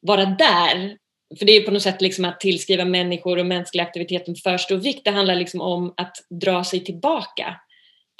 [0.00, 0.96] vara där.
[1.38, 4.56] För det är på något sätt liksom att tillskriva människor och mänsklig aktivitet en för
[4.56, 5.04] stor vikt.
[5.04, 7.60] Det handlar liksom om att dra sig tillbaka.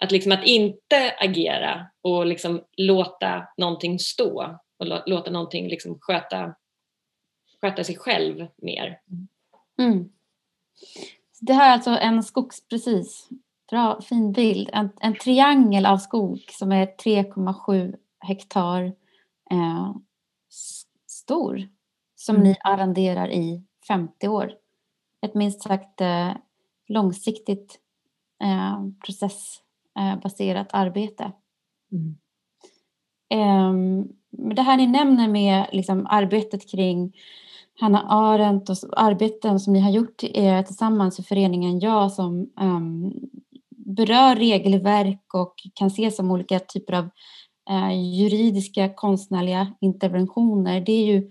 [0.02, 6.54] Att, liksom att inte agera och liksom låta någonting stå och låta någonting liksom sköta,
[7.60, 8.98] sköta sig själv mer.
[9.10, 9.28] Mm.
[11.40, 13.28] Det här är alltså en skogs, precis,
[13.70, 18.92] bra, fin bild, en, en triangel av skog som är 3,7 hektar
[19.50, 19.94] eh,
[21.06, 21.68] stor
[22.14, 22.48] som mm.
[22.48, 24.52] ni arrenderar i 50 år.
[25.20, 26.32] Ett minst sagt eh,
[26.87, 27.80] långsiktigt
[28.42, 31.32] eh, processbaserat arbete.
[31.92, 32.16] Mm.
[33.28, 33.72] Eh,
[34.54, 37.16] det här ni nämner med liksom, arbetet kring
[37.80, 43.12] Hanna Arendt och arbeten som ni har gjort eh, tillsammans i föreningen Ja som um,
[43.76, 47.04] berör regelverk och kan ses som olika typer av
[47.70, 50.80] uh, juridiska konstnärliga interventioner.
[50.80, 51.30] Det är ju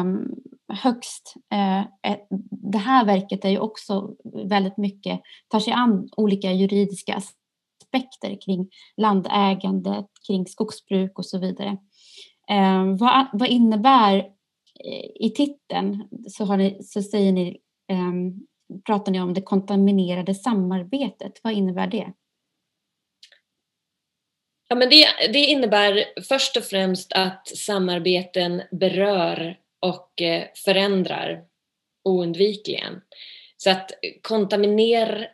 [0.00, 0.34] um,
[0.72, 1.34] högst.
[1.52, 2.16] Eh,
[2.50, 4.10] det här verket är ju också
[4.48, 11.76] väldigt mycket, tar sig an olika juridiska aspekter kring landägandet, kring skogsbruk och så vidare.
[12.50, 14.33] Eh, vad, vad innebär
[15.14, 17.60] i titeln så, ni, så säger ni,
[17.92, 18.46] um,
[18.86, 21.40] pratar ni om det kontaminerade samarbetet.
[21.42, 22.12] Vad innebär det?
[24.68, 31.44] Ja, men det, det innebär först och främst att samarbeten berör och eh, förändrar
[32.04, 33.00] oundvikligen.
[33.56, 33.90] Så att
[34.22, 35.28] kontaminer,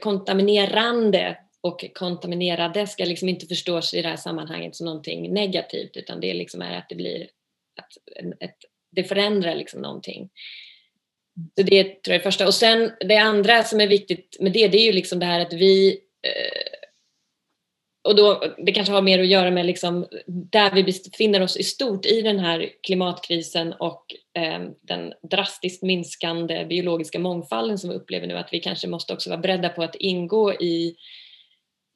[0.00, 6.20] kontaminerande och kontaminerade ska liksom inte förstås i det här sammanhanget som någonting negativt utan
[6.20, 8.58] det liksom är att det blir ett, ett,
[8.94, 10.28] det förändrar liksom någonting.
[11.58, 12.46] Så det tror jag är det första.
[12.46, 15.40] Och sen det andra som är viktigt med det, det är ju liksom det här
[15.40, 16.84] att vi eh,
[18.04, 21.62] och då, det kanske har mer att göra med liksom där vi befinner oss i
[21.62, 24.04] stort i den här klimatkrisen och
[24.34, 29.30] eh, den drastiskt minskande biologiska mångfalden som vi upplever nu, att vi kanske måste också
[29.30, 30.96] vara beredda på att ingå i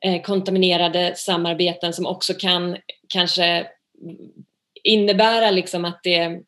[0.04, 2.76] eh, kontaminerade samarbeten som också kan
[3.08, 3.66] kanske
[4.82, 6.40] innebära liksom att det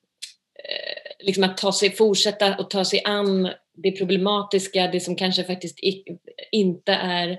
[1.22, 3.48] liksom att ta sig, fortsätta att ta sig an
[3.82, 5.78] det problematiska, det som kanske faktiskt
[6.52, 7.38] inte är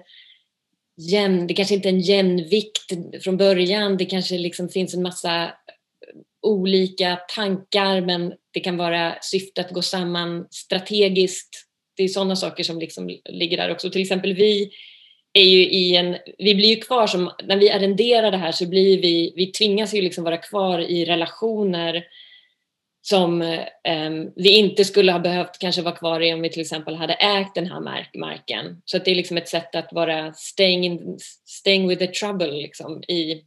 [0.97, 5.53] jämn, det kanske inte är en jämvikt från början, det kanske liksom finns en massa
[6.41, 11.49] olika tankar men det kan vara syfte att gå samman strategiskt.
[11.97, 13.89] Det är sådana saker som liksom ligger där också.
[13.89, 14.71] Till exempel vi
[15.33, 18.65] är ju i en, vi blir ju kvar som, när vi arrenderar det här så
[18.65, 22.03] blir vi, vi tvingas ju liksom vara kvar i relationer
[23.01, 26.95] som eh, vi inte skulle ha behövt kanske vara kvar i om vi till exempel
[26.95, 28.81] hade ägt den här mark marken.
[28.85, 33.03] Så det är liksom ett sätt att vara staying, in, staying with the trouble liksom,
[33.03, 33.45] i,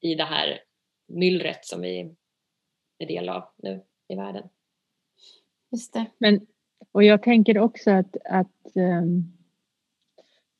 [0.00, 0.60] i det här
[1.08, 2.14] myllret som vi
[2.98, 4.48] är del av nu i världen.
[5.72, 6.06] Just det.
[6.18, 6.46] Men,
[6.92, 9.32] och jag tänker också att, att um,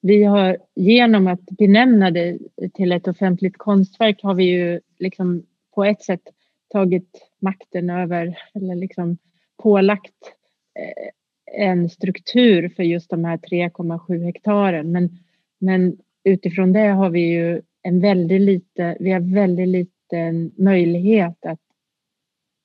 [0.01, 2.39] vi har genom att benämna det
[2.75, 6.23] till ett offentligt konstverk har vi ju liksom på ett sätt
[6.69, 9.19] tagit makten över eller liksom
[9.63, 10.35] pålagt
[10.79, 11.11] eh,
[11.53, 14.93] en struktur för just de här 3,7 hektaren.
[14.93, 15.19] Men,
[15.59, 21.61] men utifrån det har vi ju en väldigt lite, vi har väldigt liten möjlighet att,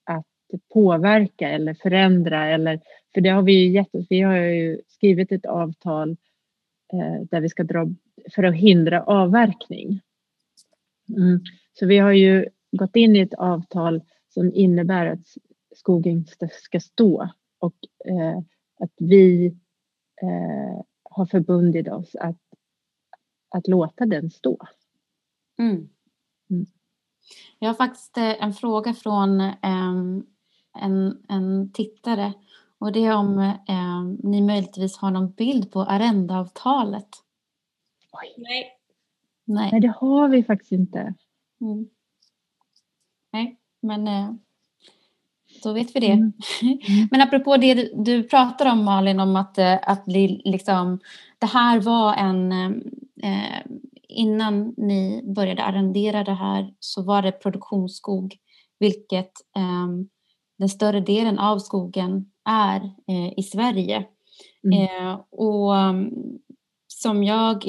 [0.03, 0.25] att
[0.73, 2.79] påverka eller förändra eller
[3.13, 6.17] för det har vi ju gett Vi har ju skrivit ett avtal
[6.93, 7.87] eh, där vi ska dra
[8.35, 9.99] för att hindra avverkning.
[11.17, 11.39] Mm.
[11.73, 15.27] Så vi har ju gått in i ett avtal som innebär att
[15.75, 17.29] skogen ska stå
[17.59, 18.37] och eh,
[18.79, 19.45] att vi
[20.21, 22.41] eh, har förbundit oss att,
[23.49, 24.57] att låta den stå.
[25.59, 25.89] Mm.
[26.49, 26.65] Mm.
[27.59, 30.27] Jag har faktiskt eh, en fråga från um,
[30.79, 32.33] en, en tittare
[32.77, 37.09] och det är om um, ni möjligtvis har någon bild på arrendeavtalet.
[38.37, 38.77] Nej.
[39.45, 39.69] Nej.
[39.71, 41.13] Nej, det har vi faktiskt inte.
[41.61, 41.89] Mm.
[43.81, 44.29] Men eh,
[45.63, 46.11] då vet vi det.
[46.11, 46.33] Mm.
[46.61, 47.07] Mm.
[47.11, 50.99] Men apropå det du pratar om Malin, om att, eh, att liksom,
[51.39, 52.51] det här var en...
[53.23, 53.61] Eh,
[54.13, 58.37] innan ni började arrendera det här så var det produktionsskog,
[58.79, 59.87] vilket eh,
[60.57, 64.05] den större delen av skogen är eh, i Sverige.
[64.63, 64.83] Mm.
[64.83, 65.73] Eh, och
[66.87, 67.65] som jag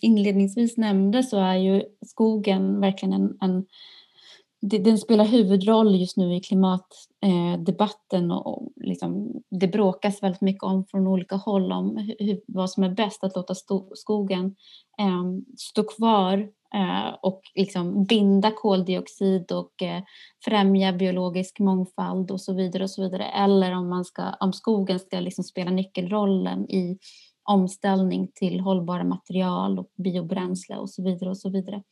[0.00, 3.66] inledningsvis nämnde så är ju skogen verkligen en, en
[4.60, 10.84] den spelar huvudroll just nu i klimatdebatten eh, och liksom, det bråkas väldigt mycket om
[10.84, 13.54] från olika håll om hur, vad som är bäst att låta
[13.94, 14.56] skogen
[14.98, 15.24] eh,
[15.56, 16.38] stå kvar
[16.74, 19.72] eh, och liksom binda koldioxid och
[20.44, 24.98] främja biologisk mångfald och så vidare och så vidare eller om, man ska, om skogen
[24.98, 26.98] ska liksom spela nyckelrollen i
[27.48, 31.82] omställning till hållbara material och biobränsle och så vidare och så vidare.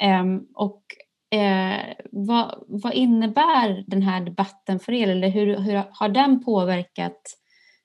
[0.00, 0.82] Ehm, och
[1.30, 5.08] Eh, vad, vad, innebär den här debatten för er?
[5.08, 7.22] Eller hur, hur, har den påverkat?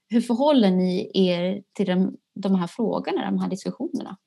[0.10, 4.18] Hur förhåller ni er till de, de här frågorna, de här diskussionerna?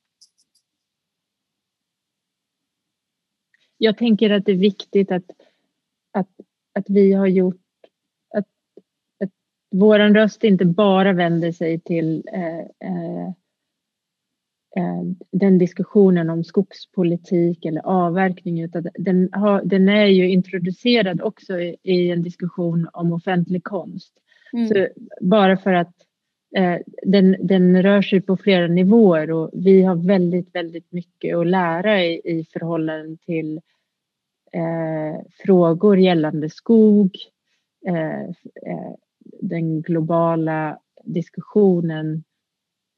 [3.76, 5.30] Jag tänker att det är viktigt att,
[6.12, 6.28] att,
[6.74, 7.62] att vi har gjort
[8.34, 8.48] att,
[9.24, 9.30] att
[9.70, 13.32] vår röst inte bara vänder sig till eh, eh,
[15.30, 21.76] den diskussionen om skogspolitik eller avverkning utan den, har, den är ju introducerad också i,
[21.82, 24.12] i en diskussion om offentlig konst.
[24.52, 24.68] Mm.
[24.68, 24.88] Så
[25.20, 25.94] bara för att
[26.56, 31.46] eh, den, den rör sig på flera nivåer och vi har väldigt, väldigt mycket att
[31.46, 33.60] lära i, i förhållande till
[34.52, 37.16] eh, frågor gällande skog,
[37.86, 38.94] eh, eh
[39.40, 42.24] den globala diskussionen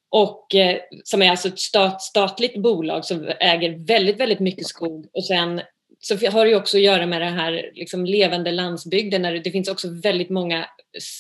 [0.10, 5.08] och eh, som är alltså ett stat, statligt bolag som äger väldigt, väldigt mycket skog
[5.14, 5.62] och sen
[6.00, 9.70] så har det också att göra med den här liksom levande landsbygden där det finns
[9.70, 10.66] också väldigt många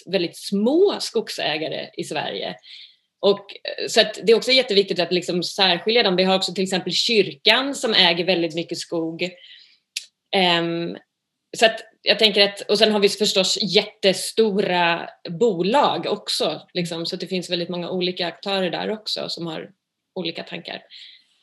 [0.06, 2.56] väldigt små skogsägare i Sverige.
[3.24, 6.16] Och, eh, så det är också jätteviktigt att liksom särskilja dem.
[6.16, 9.30] Vi har också till exempel kyrkan som äger väldigt mycket skog.
[10.60, 10.98] Um,
[11.58, 17.16] så att jag tänker att, och sen har vi förstås jättestora bolag också, liksom, så
[17.16, 19.70] det finns väldigt många olika aktörer där också som har
[20.16, 20.82] olika tankar.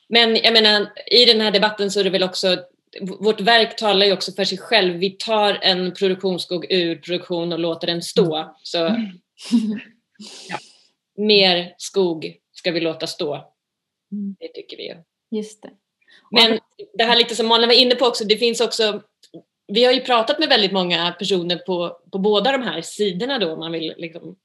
[0.09, 2.57] Men jag menar, i den här debatten så är det väl också,
[3.01, 4.97] vårt verk talar ju också för sig själv.
[4.97, 8.55] Vi tar en produktionsskog ur produktion och låter den stå.
[8.63, 8.77] Så
[10.49, 10.57] ja,
[11.21, 13.35] mer skog ska vi låta stå.
[14.11, 14.35] Mm.
[14.39, 14.95] Det tycker vi ju.
[15.37, 15.69] Just det.
[16.31, 16.59] Men
[16.93, 19.01] det här lite som Malin var inne på också, det finns också
[19.73, 23.53] vi har ju pratat med väldigt många personer på, på båda de här sidorna då,
[23.53, 24.35] om man vill liksom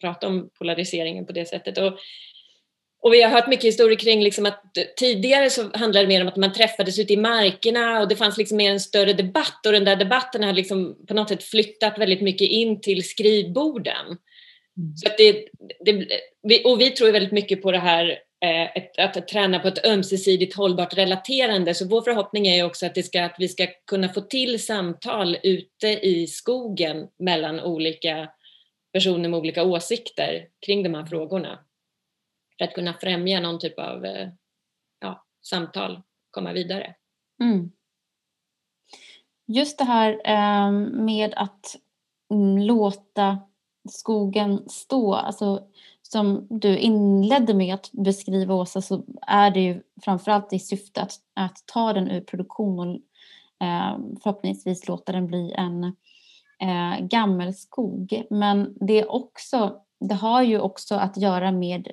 [0.00, 1.78] prata om polariseringen på det sättet.
[1.78, 1.98] Och,
[3.02, 4.62] och vi har hört mycket historier kring liksom att
[4.96, 8.38] tidigare så handlade det mer om att man träffades ute i markerna och det fanns
[8.38, 11.98] liksom mer en större debatt och den där debatten har liksom på något sätt flyttat
[11.98, 14.18] väldigt mycket in till skrivborden.
[14.76, 14.96] Mm.
[14.96, 15.48] Så det,
[15.80, 20.56] det, och vi tror väldigt mycket på det här Eh, att träna på ett ömsesidigt
[20.56, 21.74] hållbart relaterande.
[21.74, 25.88] Så vår förhoppning är också att, ska, att vi ska kunna få till samtal ute
[25.88, 28.30] i skogen mellan olika
[28.92, 31.58] personer med olika åsikter kring de här frågorna.
[32.58, 34.28] För att kunna främja någon typ av eh,
[35.00, 36.94] ja, samtal, komma vidare.
[37.42, 37.72] Mm.
[39.46, 40.70] Just det här eh,
[41.04, 41.76] med att
[42.30, 43.38] mm, låta
[43.88, 45.62] skogen stå, alltså
[46.02, 51.12] som du inledde med att beskriva Åsa så är det ju framförallt i syfte att,
[51.34, 55.84] att ta den ur produktion och eh, förhoppningsvis låta den bli en
[56.60, 58.22] eh, gammelskog.
[58.30, 61.88] Men det, är också, det har ju också att göra med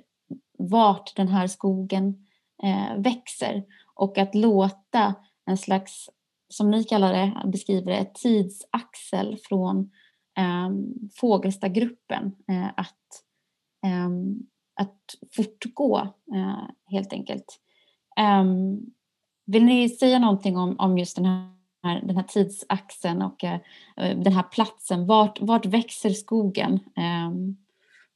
[0.58, 2.28] vart den här skogen
[2.64, 3.64] eh, växer
[3.96, 5.16] och att låta
[5.46, 6.10] en slags,
[6.50, 10.03] som ni kallar det, beskriver det, tidsaxel från eh,
[10.38, 13.24] Ehm, Fågelstagruppen eh, att
[13.86, 14.40] ehm,
[14.76, 15.98] att fortgå
[16.34, 17.60] eh, helt enkelt.
[18.18, 18.80] Ehm,
[19.46, 23.60] vill ni säga någonting om, om just den här, den här tidsaxeln och eh,
[23.98, 25.06] den här platsen?
[25.08, 26.80] Vart, vart växer skogen?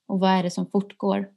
[0.07, 1.27] Och vad är det som fortgår?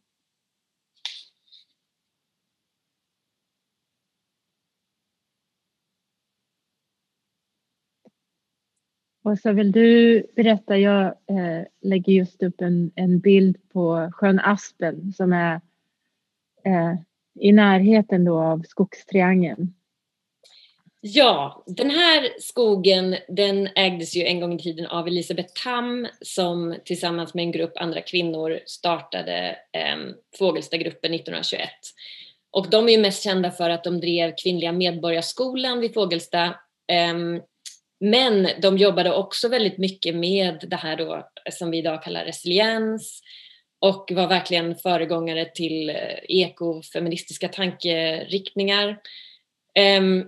[9.30, 14.40] Och så vill du berätta, jag eh, lägger just upp en, en bild på sjön
[14.40, 15.54] Aspen som är
[16.64, 16.94] eh,
[17.40, 19.74] i närheten då av skogstriangeln.
[21.00, 26.76] Ja, den här skogen den ägdes ju en gång i tiden av Elisabeth Tam som
[26.84, 31.68] tillsammans med en grupp andra kvinnor startade eh, Fågelstagruppen 1921.
[32.50, 36.44] Och de är ju mest kända för att de drev kvinnliga medborgarskolan vid Fågelsta
[36.92, 37.42] eh,
[38.01, 43.22] men de jobbade också väldigt mycket med det här då som vi idag kallar resiliens
[43.80, 49.01] och var verkligen föregångare till eh, ekofeministiska tankeriktningar.
[49.74, 50.24] Ehm,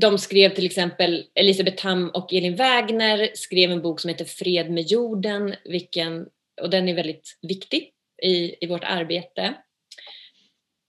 [0.00, 4.70] de skrev till exempel, Elisabeth Tam och Elin Wägner skrev en bok som heter Fred
[4.70, 6.26] med jorden, vilken,
[6.62, 7.90] och den är väldigt viktig
[8.22, 9.54] i, i vårt arbete.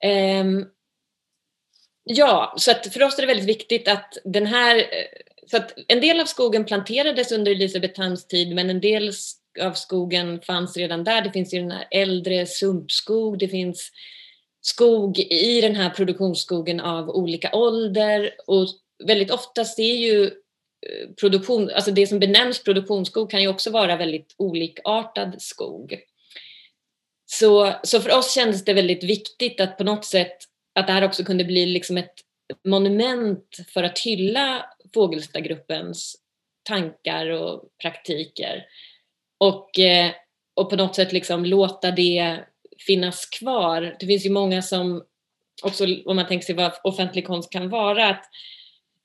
[0.06, 0.66] Um,
[2.08, 4.84] ja, så att för oss är det väldigt viktigt att den här eh,
[5.48, 9.12] så att en del av skogen planterades under Elisabeth Tams tid men en del
[9.62, 11.22] av skogen fanns redan där.
[11.22, 13.92] Det finns ju den här äldre sumpskog, det finns
[14.62, 18.68] skog i den här produktionsskogen av olika ålder och
[19.06, 23.98] väldigt oftast är ju eh, produktion, alltså det som benämns produktionsskog kan ju också vara
[23.98, 26.00] väldigt olikartad skog.
[27.26, 30.38] Så, så för oss kändes det väldigt viktigt att på något sätt
[30.78, 32.14] att det här också kunde bli liksom ett
[32.68, 36.16] monument för att hylla Fågelstagruppens
[36.64, 38.66] tankar och praktiker.
[39.38, 40.12] Och, eh,
[40.54, 42.40] och på något sätt liksom låta det
[42.88, 43.96] finnas kvar.
[44.00, 45.04] Det finns ju många som
[45.64, 48.24] också, om man tänker sig vad offentlig konst kan vara, att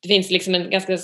[0.02, 0.98] det finns liksom en ganska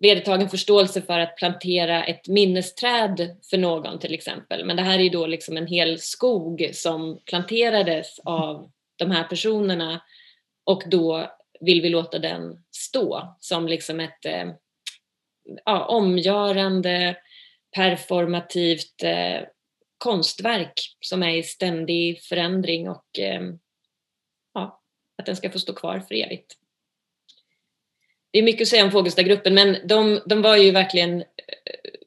[0.00, 4.64] vedertagen förståelse för att plantera ett minnesträd för någon till exempel.
[4.64, 9.24] Men det här är ju då liksom en hel skog som planterades av de här
[9.24, 10.02] personerna
[10.64, 11.30] och då
[11.60, 14.52] vill vi låta den stå som liksom ett eh,
[15.64, 17.16] ja, omgörande,
[17.76, 19.40] performativt eh,
[19.98, 23.42] konstverk som är i ständig förändring och eh,
[24.54, 24.82] ja,
[25.18, 26.54] att den ska få stå kvar för evigt.
[28.30, 31.24] Det är mycket att säga om Fågelstadgruppen men de, de var ju verkligen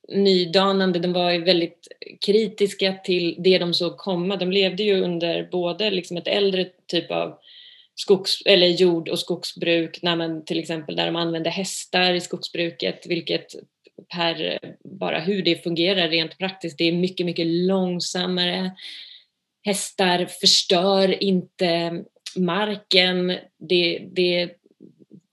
[0.08, 1.88] nydanande, de var ju väldigt
[2.26, 4.36] kritiska till det de såg komma.
[4.36, 7.38] De levde ju under både liksom ett äldre typ av
[7.96, 13.06] skogs, eller jord och skogsbruk, när man, till exempel där de använde hästar i skogsbruket,
[13.08, 13.56] vilket
[14.14, 18.72] per bara hur det fungerar rent praktiskt, det är mycket, mycket långsammare.
[19.64, 22.04] Hästar förstör inte
[22.36, 23.38] marken,
[23.70, 24.50] det, det,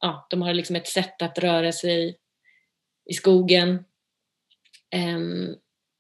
[0.01, 2.17] ja, de har liksom ett sätt att röra sig
[3.11, 3.85] i skogen.
[4.91, 5.57] Ehm,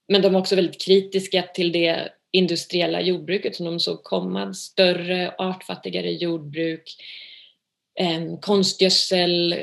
[0.08, 5.34] men de var också väldigt kritiska till det industriella jordbruket som de såg komma, större,
[5.38, 6.96] artfattigare jordbruk,
[8.00, 9.58] ehm, konstgödsel, eh,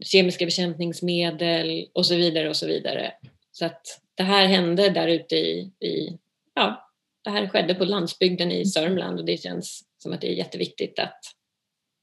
[0.00, 3.12] kemiska bekämpningsmedel och så vidare och så vidare.
[3.52, 6.18] Så att det här hände där ute i, i
[6.54, 6.90] ja,
[7.22, 10.98] det här skedde på landsbygden i Sörmland och det känns som att det är jätteviktigt
[10.98, 11.20] att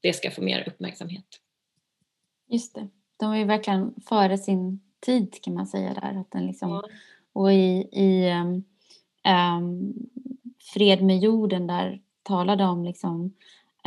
[0.00, 1.26] det ska få mer uppmärksamhet.
[2.48, 2.88] Just det.
[3.16, 6.20] De var ju verkligen före sin tid kan man säga där.
[6.20, 6.82] Att den liksom, ja.
[7.32, 8.64] Och i, i um,
[9.34, 9.94] um,
[10.74, 13.24] Fred med jorden där talade om liksom,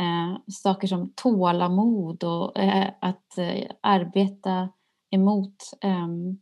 [0.00, 4.68] uh, saker som tålamod och uh, att uh, arbeta
[5.10, 6.40] emot um,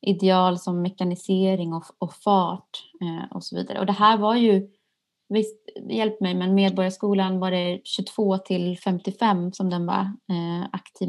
[0.00, 2.82] ideal som mekanisering och, och fart
[3.30, 3.80] och så vidare.
[3.80, 4.70] Och det här var ju,
[5.28, 5.56] visst,
[5.90, 10.12] hjälp mig, men Medborgarskolan var det 22 till 55 som den var
[10.72, 11.08] aktiv?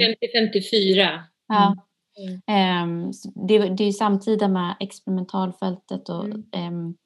[0.00, 1.24] 50 54.
[1.48, 1.76] Ja.
[2.22, 3.04] Mm.
[3.04, 3.12] Um,
[3.48, 6.24] det, det är samtida med experimentalfältet och
[6.56, 6.96] um,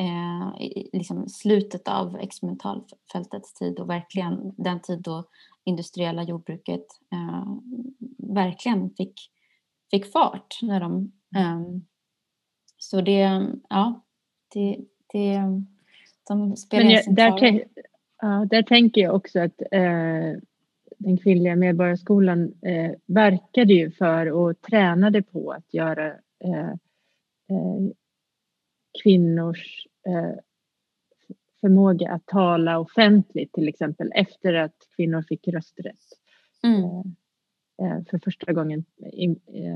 [0.00, 0.54] uh,
[0.92, 5.24] liksom slutet av experimentalfältets tid och verkligen den tid då
[5.64, 7.56] industriella jordbruket uh,
[8.18, 9.14] verkligen fick,
[9.90, 10.58] fick fart.
[10.62, 11.86] När de, um,
[12.78, 14.04] så det, ja,
[14.54, 14.78] det,
[15.12, 15.40] det,
[16.28, 17.64] de spelar Men jag, där,
[18.22, 20.38] ja, där tänker jag också att uh
[20.98, 26.06] den kvinnliga medborgarskolan eh, verkade ju för och tränade på att göra
[26.44, 26.70] eh,
[27.50, 27.90] eh,
[29.02, 30.38] kvinnors eh,
[31.60, 35.96] förmåga att tala offentligt till exempel efter att kvinnor fick rösträtt.
[36.64, 36.84] Mm.
[36.84, 38.84] Eh, eh, för första gången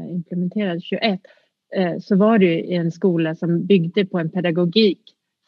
[0.08, 1.20] implementerad 21
[2.00, 5.00] så var det en skola som byggde på en pedagogik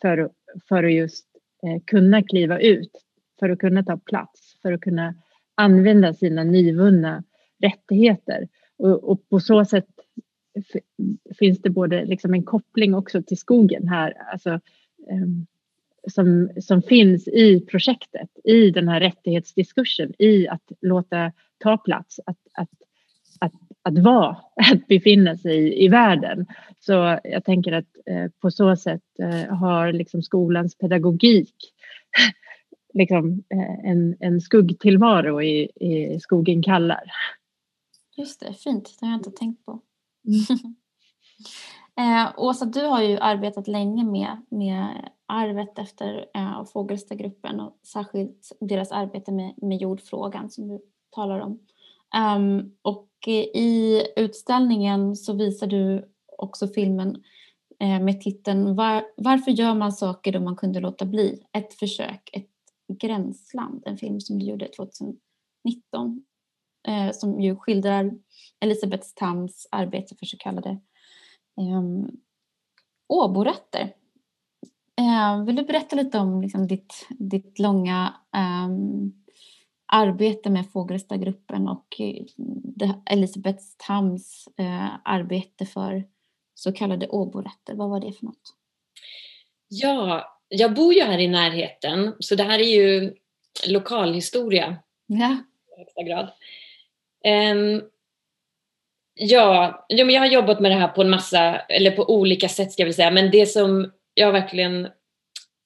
[0.03, 0.31] för,
[0.69, 1.27] för att just
[1.87, 2.91] kunna kliva ut,
[3.41, 5.15] för att kunna ta plats, för att kunna
[5.55, 7.25] använda sina nyvunna
[7.63, 8.49] rättigheter.
[8.79, 9.87] Och, och på så sätt
[11.39, 14.61] finns det både liksom en koppling också till skogen här, alltså,
[15.11, 15.47] um,
[16.09, 22.39] som, som finns i projektet, i den här rättighetsdiskursen, i att låta ta plats, att,
[22.55, 22.69] att,
[23.41, 24.37] att, att vara,
[24.73, 26.47] att befinna sig i världen.
[26.79, 31.55] Så jag tänker att eh, på så sätt eh, har liksom skolans pedagogik
[32.95, 37.03] liksom, eh, en, en skuggtillvaro i, i skogen kallar.
[38.17, 38.97] Just det, fint.
[39.01, 39.81] Det har jag inte tänkt på.
[40.29, 40.75] Mm.
[42.27, 48.53] eh, Åsa, du har ju arbetat länge med, med arvet efter eh, Fågelstagruppen och särskilt
[48.61, 50.81] deras arbete med, med jordfrågan som du
[51.11, 51.59] talar om.
[52.37, 53.09] Um, och
[53.55, 57.23] i utställningen så visar du också filmen
[57.81, 61.43] eh, med titeln Var, Varför gör man saker då man kunde låta bli?
[61.53, 62.52] Ett försök, ett
[62.89, 66.25] Gränsland, en film som du gjorde 2019
[66.89, 68.11] eh, som ju skildrar
[68.61, 70.71] Elisabeth Tams arbete för så kallade
[71.59, 71.83] eh,
[73.09, 73.95] åborätter.
[74.99, 78.69] Eh, vill du berätta lite om liksom, ditt, ditt långa eh,
[79.87, 86.05] arbete med Fågelstagruppen och eh, Elisabeth Tams eh, arbete för
[86.55, 87.75] så kallade åborätter?
[87.75, 88.55] Vad var det för något?
[89.69, 90.25] Ja,
[90.55, 93.15] jag bor ju här i närheten så det här är ju
[93.67, 94.77] lokalhistoria
[95.07, 95.37] Ja.
[95.77, 96.33] i högsta grad.
[97.25, 97.83] Ehm,
[99.15, 102.49] ja, jo, men jag har jobbat med det här på en massa, eller på olika
[102.49, 104.89] sätt ska jag väl säga, men det som jag verkligen,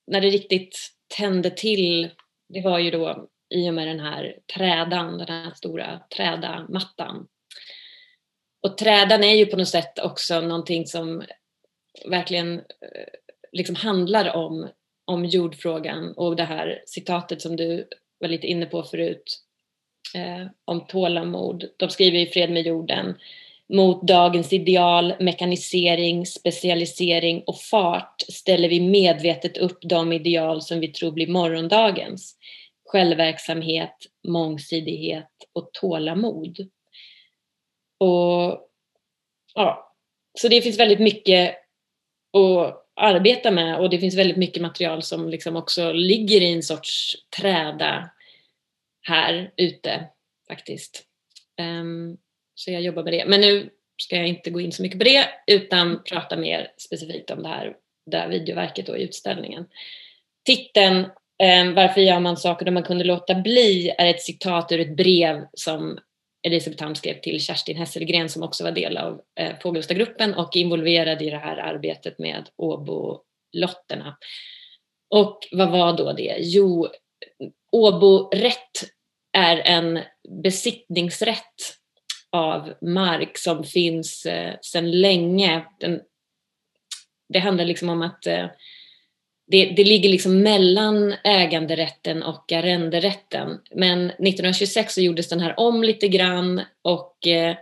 [0.06, 0.78] när det riktigt
[1.16, 2.10] tände till,
[2.48, 7.26] det var ju då i och med den här trädan, den här stora trädamattan.
[8.62, 11.24] Och trädan är ju på något sätt också någonting som
[12.10, 12.64] verkligen eh,
[13.52, 14.68] liksom handlar om,
[15.06, 17.88] om jordfrågan och det här citatet som du
[18.18, 19.38] var lite inne på förut
[20.14, 21.64] eh, om tålamod.
[21.76, 23.14] De skriver i Fred med jorden
[23.68, 30.88] mot dagens ideal, mekanisering, specialisering och fart ställer vi medvetet upp de ideal som vi
[30.88, 32.36] tror blir morgondagens.
[32.84, 33.96] Självverksamhet,
[34.28, 36.58] mångsidighet och tålamod.
[37.98, 38.68] Och
[39.54, 39.94] ja,
[40.38, 41.56] så det finns väldigt mycket
[42.32, 46.62] att arbeta med och det finns väldigt mycket material som liksom också ligger i en
[46.62, 48.10] sorts träda
[49.02, 50.08] här ute
[50.48, 51.04] faktiskt.
[51.60, 52.16] Um,
[52.54, 53.24] så jag jobbar med det.
[53.26, 53.70] Men nu
[54.02, 57.48] ska jag inte gå in så mycket på det utan prata mer specifikt om det
[57.48, 57.76] här,
[58.10, 59.66] det här videoverket då i utställningen.
[60.44, 64.80] Titeln um, Varför gör man saker då man kunde låta bli är ett citat ur
[64.80, 65.98] ett brev som
[66.46, 71.22] Elisabeth Ham skrev till Kerstin Hesselgren som också var del av eh, Fågelstagruppen och involverad
[71.22, 74.16] i det här arbetet med Åbo-lotterna.
[75.10, 76.36] Och vad var då det?
[76.40, 76.88] Jo,
[77.72, 78.90] Åborätt
[79.32, 80.00] är en
[80.42, 81.76] besittningsrätt
[82.32, 85.64] av mark som finns eh, sedan länge.
[85.80, 86.00] Den,
[87.28, 88.46] det handlar liksom om att eh,
[89.46, 93.60] det, det ligger liksom mellan äganderätten och arrenderätten.
[93.74, 97.56] Men 1926 så gjordes den här om lite grann och eh,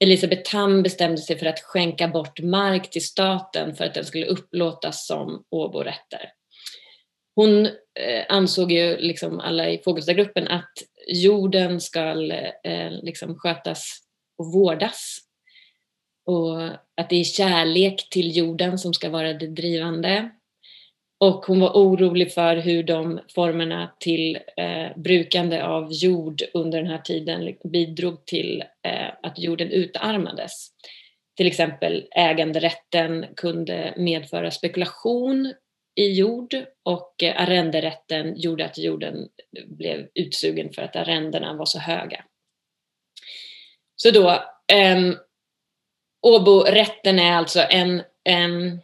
[0.00, 4.26] Elisabeth Tam bestämde sig för att skänka bort mark till staten för att den skulle
[4.26, 6.30] upplåtas som åborätter.
[7.34, 10.72] Hon eh, ansåg ju, liksom alla i Fogelstadgruppen att
[11.08, 12.00] jorden ska
[12.64, 13.98] eh, liksom skötas
[14.38, 15.18] och vårdas.
[16.26, 16.62] Och
[17.00, 20.30] att det är kärlek till jorden som ska vara det drivande.
[21.20, 26.90] Och hon var orolig för hur de formerna till eh, brukande av jord under den
[26.90, 30.68] här tiden bidrog till eh, att jorden utarmades.
[31.36, 35.54] Till exempel äganderätten kunde medföra spekulation
[35.94, 39.28] i jord och eh, arrenderätten gjorde att jorden
[39.66, 42.24] blev utsugen för att arrendena var så höga.
[43.96, 44.30] Så då,
[44.72, 45.14] eh,
[46.22, 48.80] Åborätten är alltså en, en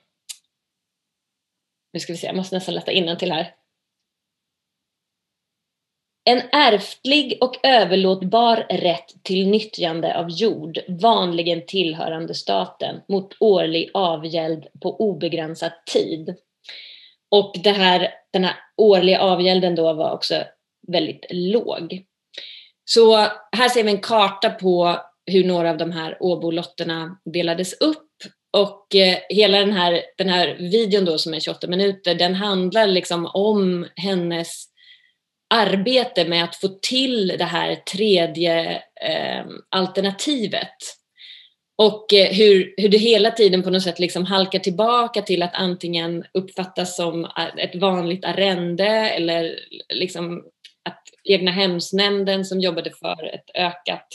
[1.95, 3.55] nu ska vi se, jag måste nästan läsa till här.
[6.25, 14.67] En ärftlig och överlåtbar rätt till nyttjande av jord, vanligen tillhörande staten, mot årlig avgäld
[14.83, 16.35] på obegränsad tid.
[17.31, 20.45] Och det här, den här årliga avgälden då var också
[20.89, 22.05] väldigt låg.
[22.85, 23.17] Så
[23.57, 28.04] här ser vi en karta på hur några av de här Åbolotterna delades upp
[28.55, 32.87] och eh, hela den här, den här videon då som är 28 minuter, den handlar
[32.87, 34.65] liksom om hennes
[35.55, 40.77] arbete med att få till det här tredje eh, alternativet.
[41.79, 45.55] Och eh, hur, hur det hela tiden på något sätt liksom halkar tillbaka till att
[45.55, 47.25] antingen uppfattas som
[47.59, 49.59] ett vanligt arrende eller
[49.95, 50.45] liksom
[50.89, 54.09] att egna hemsnämnden som jobbade för ett ökat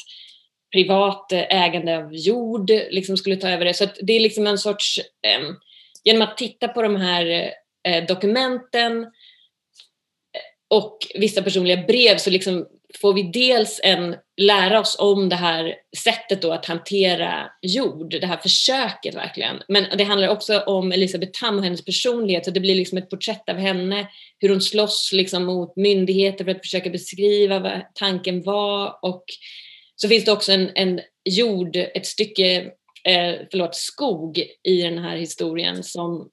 [0.72, 3.74] privat eh, ägande av jord liksom skulle ta över det.
[3.74, 5.48] Så det är liksom en sorts, eh,
[6.04, 7.52] genom att titta på de här
[7.88, 9.10] eh, dokumenten eh,
[10.70, 12.66] och vissa personliga brev så liksom
[13.02, 18.28] får vi dels en, lära oss om det här sättet då att hantera jord, det
[18.28, 19.62] här försöket verkligen.
[19.68, 23.10] Men det handlar också om Elisabeth Tam och hennes personlighet, så det blir liksom ett
[23.10, 24.08] porträtt av henne,
[24.40, 29.24] hur hon slåss liksom mot myndigheter för att försöka beskriva vad tanken var och
[30.02, 32.62] så finns det också en, en jord, ett stycke,
[33.04, 36.30] eh, förlåt, skog i den här historien som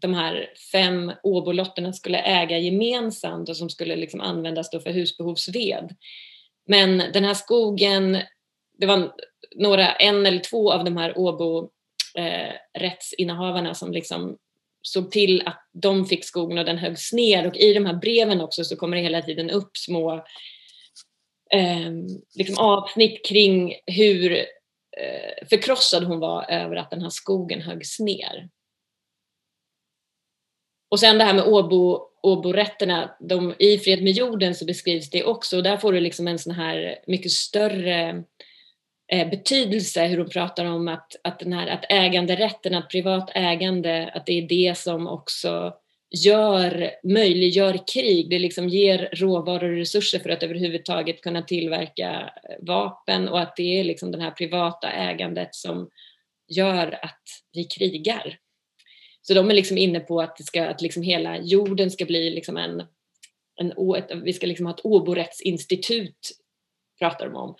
[0.00, 5.94] de här fem åbolotterna skulle äga gemensamt och som skulle liksom användas då för husbehovsved.
[6.66, 8.18] Men den här skogen,
[8.78, 9.12] det var
[9.56, 11.70] några, en eller två av de här Åbo
[12.14, 14.36] eh, rättsinnehavarna som liksom
[14.82, 18.40] såg till att de fick skogen och den höggs ner och i de här breven
[18.40, 20.24] också så kommer det hela tiden upp små
[21.54, 21.92] eh,
[22.34, 28.48] liksom avsnitt kring hur eh, förkrossad hon var över att den här skogen höggs ner.
[30.90, 35.24] Och sen det här med Åbo, Åborätterna, de, i Fred med jorden så beskrivs det
[35.24, 38.24] också och där får du liksom en sån här mycket större
[39.12, 44.10] eh, betydelse hur hon pratar om att, att, den här, att äganderätten, att privat ägande,
[44.14, 45.74] att det är det som också
[46.10, 48.30] gör, möjliggör krig.
[48.30, 53.56] Det liksom ger råvaror och resurser för att överhuvudtaget kunna tillverka eh, vapen och att
[53.56, 55.88] det är liksom det här privata ägandet som
[56.48, 58.38] gör att vi krigar.
[59.22, 62.30] Så de är liksom inne på att, det ska, att liksom hela jorden ska bli
[62.30, 62.82] liksom en,
[63.60, 66.30] en, ett, vi ska liksom ha ett åborättsinstitut
[66.98, 67.54] pratar de om.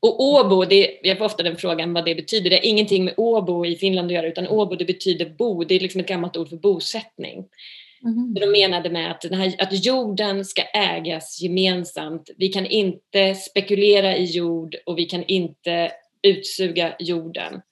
[0.00, 2.50] Och Åbo, det, jag får ofta den frågan vad det betyder.
[2.50, 5.74] Det har ingenting med Åbo i Finland att göra utan Åbo det betyder bo, det
[5.74, 7.48] är liksom ett gammalt ord för bosättning.
[8.04, 8.34] Mm.
[8.34, 12.30] De menade med att, den här, att jorden ska ägas gemensamt.
[12.36, 15.92] Vi kan inte spekulera i jord och vi kan inte
[16.22, 17.62] utsuga jorden.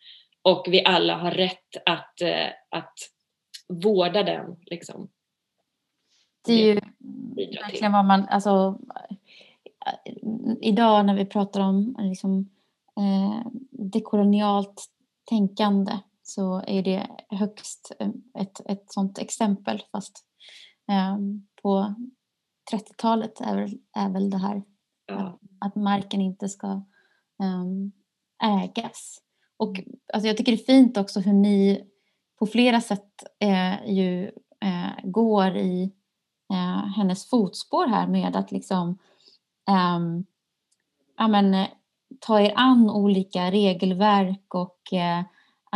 [0.43, 2.95] Och vi alla har rätt att, eh, att
[3.69, 4.57] vårda den.
[4.67, 5.09] Liksom.
[6.47, 6.81] Det är ju
[7.63, 8.79] verkligen vad man, alltså,
[10.61, 12.51] idag när vi pratar om liksom,
[12.97, 14.87] eh, dekolonialt
[15.25, 15.93] tänkande
[16.31, 18.09] så är det högst eh,
[18.39, 20.25] ett, ett sånt exempel fast
[20.91, 21.17] eh,
[21.63, 21.95] på
[22.73, 24.63] 30-talet är, väl, är väl det här
[25.07, 25.39] ja.
[25.61, 26.67] att, marken inte ska
[27.43, 27.93] um,
[28.43, 29.23] ägas.
[29.57, 29.81] Och
[30.13, 31.85] alltså, jag tycker det är fint också hur ni
[32.39, 34.25] på flera sätt eh, ju
[34.61, 35.93] eh, går i
[36.53, 38.99] eh, hennes fotspår här med att liksom
[39.97, 40.27] um,
[41.17, 41.67] ja, men,
[42.21, 44.79] ta er an olika regelverk och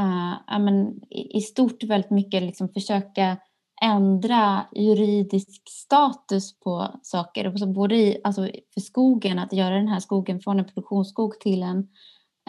[0.00, 3.36] uh, men, i, stort väldigt mycket liksom försöka
[3.82, 7.44] ändra juridisk status på saker.
[7.44, 11.62] Alltså både i, alltså för skogen, att göra den här skogen från en produktionsskog till,
[11.62, 11.88] en,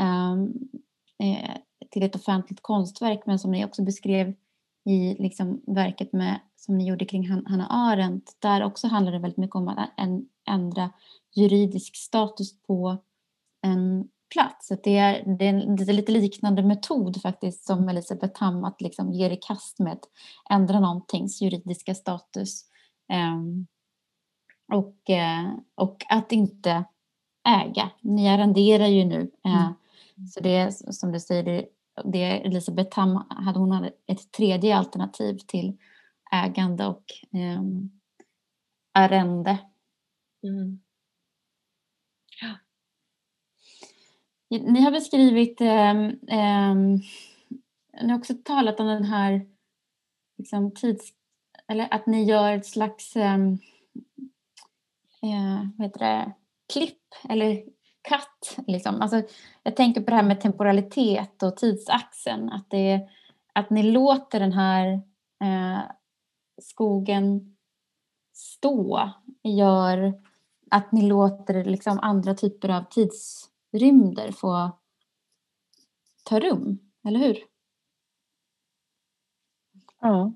[0.01, 0.53] um,
[1.23, 1.51] eh,
[1.91, 4.33] till ett offentligt konstverk men som ni också beskrev
[4.85, 8.37] i liksom verket med, som ni gjorde kring Hanna Arendt.
[8.39, 9.89] Där också handlar det väldigt mycket om att
[10.47, 10.89] ändra
[11.35, 12.97] juridisk status på
[13.61, 14.71] en plats.
[14.71, 18.63] Att det, är, det, är en, det är lite liknande metod faktiskt som Elisabeth Hamm
[18.63, 20.09] att liksom ger i kast med att
[20.49, 22.65] ändra någontings juridiska status.
[23.13, 23.67] Um,
[24.73, 26.83] och, uh, och att inte
[27.47, 27.91] äga.
[28.01, 29.21] Ni arrenderar ju nu.
[29.45, 29.71] Uh,
[30.33, 31.65] Så det är som du säger, det,
[32.03, 35.77] det Elisabeth Hamm hade hon hade ett tredje alternativ till
[36.31, 37.91] ägande och um,
[38.93, 39.57] arrende.
[40.43, 40.79] Mm.
[44.59, 46.75] Ni har beskrivit, eh, eh,
[48.01, 49.45] ni har också talat om den här
[50.37, 51.13] liksom, tids...
[51.67, 53.57] Eller att ni gör ett slags ehm,
[55.21, 56.33] eh, vad heter det,
[56.73, 57.63] klipp eller
[58.01, 58.57] katt.
[58.67, 59.01] Liksom.
[59.01, 59.21] Alltså,
[59.63, 62.49] jag tänker på det här med temporalitet och tidsaxeln.
[62.49, 63.09] Att, det,
[63.53, 64.93] att ni låter den här
[65.43, 65.81] eh,
[66.61, 67.55] skogen
[68.33, 69.09] stå
[69.43, 70.13] gör
[70.71, 73.49] att ni låter liksom andra typer av tids
[73.79, 74.71] rymder få
[76.23, 77.37] ta rum, eller hur?
[80.01, 80.33] Ja,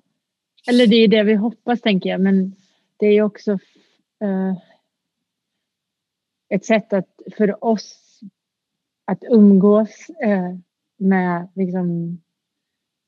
[0.68, 2.56] eller det är det vi hoppas tänker jag, men
[2.98, 3.52] det är också
[4.20, 4.54] eh,
[6.50, 8.20] ett sätt att, för oss
[9.06, 10.56] att umgås eh,
[10.98, 12.20] med liksom,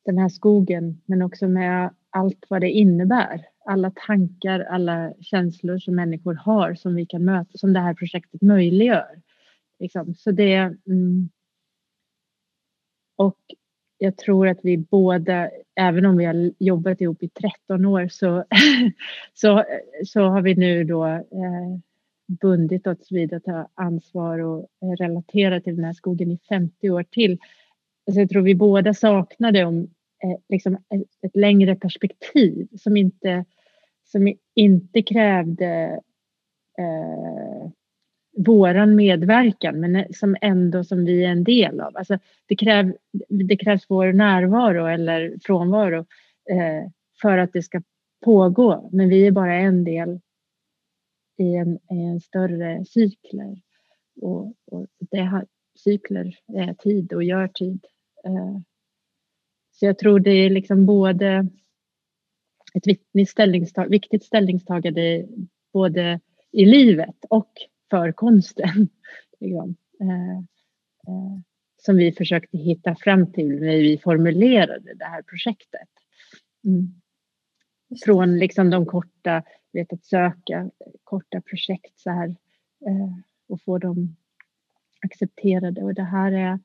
[0.06, 3.46] den här skogen, men också med allt vad det innebär.
[3.66, 8.42] Alla tankar, alla känslor som människor har som vi kan möta, som det här projektet
[8.42, 9.22] möjliggör.
[9.82, 10.16] Liksom.
[10.16, 10.56] Så det,
[10.88, 11.30] mm,
[13.16, 13.38] och
[13.98, 18.44] jag tror att vi båda, även om vi har jobbat ihop i 13 år så,
[19.34, 19.64] så,
[20.06, 21.78] så har vi nu då eh,
[22.28, 26.90] bundit oss vid att ta ansvar och eh, relatera till den här skogen i 50
[26.90, 27.38] år till.
[28.14, 29.82] Så jag tror vi båda saknade om
[30.24, 33.46] eh, liksom ett, ett, längre perspektiv som inte,
[34.04, 36.02] som inte krävde
[36.78, 37.72] eh,
[38.38, 41.98] våran medverkan men som ändå som vi är en del av.
[41.98, 42.94] Alltså det, kräv,
[43.30, 46.00] det krävs vår närvaro eller frånvaro
[46.50, 46.90] eh,
[47.22, 47.82] för att det ska
[48.26, 50.20] pågå men vi är bara en del
[51.38, 53.62] i en, i en större cykler.
[54.22, 57.86] Och, och det har, cykler är tid och gör tid.
[58.26, 58.58] Eh,
[59.72, 61.48] så jag tror det är liksom både
[62.74, 65.28] ett viktigt, ställningstagande, viktigt ställningstagande
[65.74, 66.20] både
[66.52, 67.52] i livet och
[67.92, 68.90] för konsten.
[69.40, 69.76] Liksom.
[70.02, 70.38] Eh,
[71.08, 71.40] eh,
[71.78, 75.90] som vi försökte hitta fram till när vi formulerade det här projektet.
[76.66, 77.02] Mm.
[78.06, 80.72] Från liksom de korta, vet att söka
[81.04, 82.28] korta projekt så här
[82.88, 83.18] eh,
[83.48, 84.16] och få dem
[85.02, 85.84] accepterade.
[85.84, 86.60] Och det här är,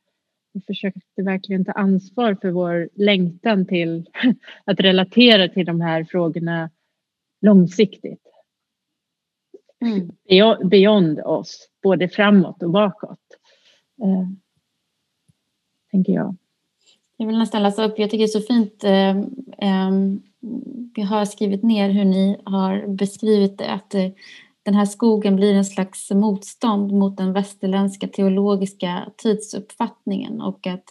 [0.52, 4.10] vi försökte verkligen ta ansvar för vår längtan till
[4.64, 6.70] att relatera till de här frågorna
[7.40, 8.25] långsiktigt.
[9.80, 10.10] Mm.
[10.70, 13.18] Beyond oss, både framåt och bakåt.
[14.02, 14.28] Eh,
[15.90, 16.36] tänker jag.
[17.16, 19.10] Jag vill nästan läsa upp, jag tycker det är så fint eh,
[19.70, 19.90] eh,
[20.94, 23.94] jag har skrivit ner hur ni har beskrivit det, att
[24.62, 30.84] den här skogen blir en slags motstånd mot den västerländska teologiska tidsuppfattningen och att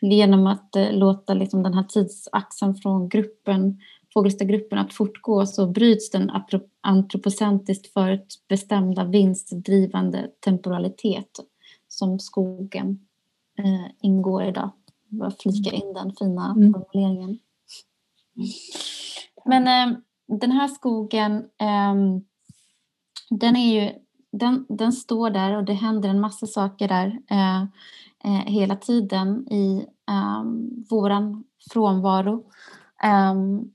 [0.00, 3.80] genom att låta liksom den här tidsaxeln från gruppen
[4.14, 6.30] Fågelstagruppen att fortgå så bryts den
[6.80, 11.40] antropocentriskt förutbestämda vinstdrivande temporalitet
[11.88, 13.06] som skogen
[13.58, 14.70] eh, ingår idag.
[15.08, 16.72] Jag flikar in den fina mm.
[16.72, 17.38] formuleringen.
[19.44, 21.94] Men eh, den här skogen, eh,
[23.30, 23.92] den, är ju,
[24.32, 27.62] den, den står där och det händer en massa saker där eh,
[28.24, 30.42] eh hela tiden i eh,
[30.90, 32.44] våran frånvaro.
[33.32, 33.72] Um,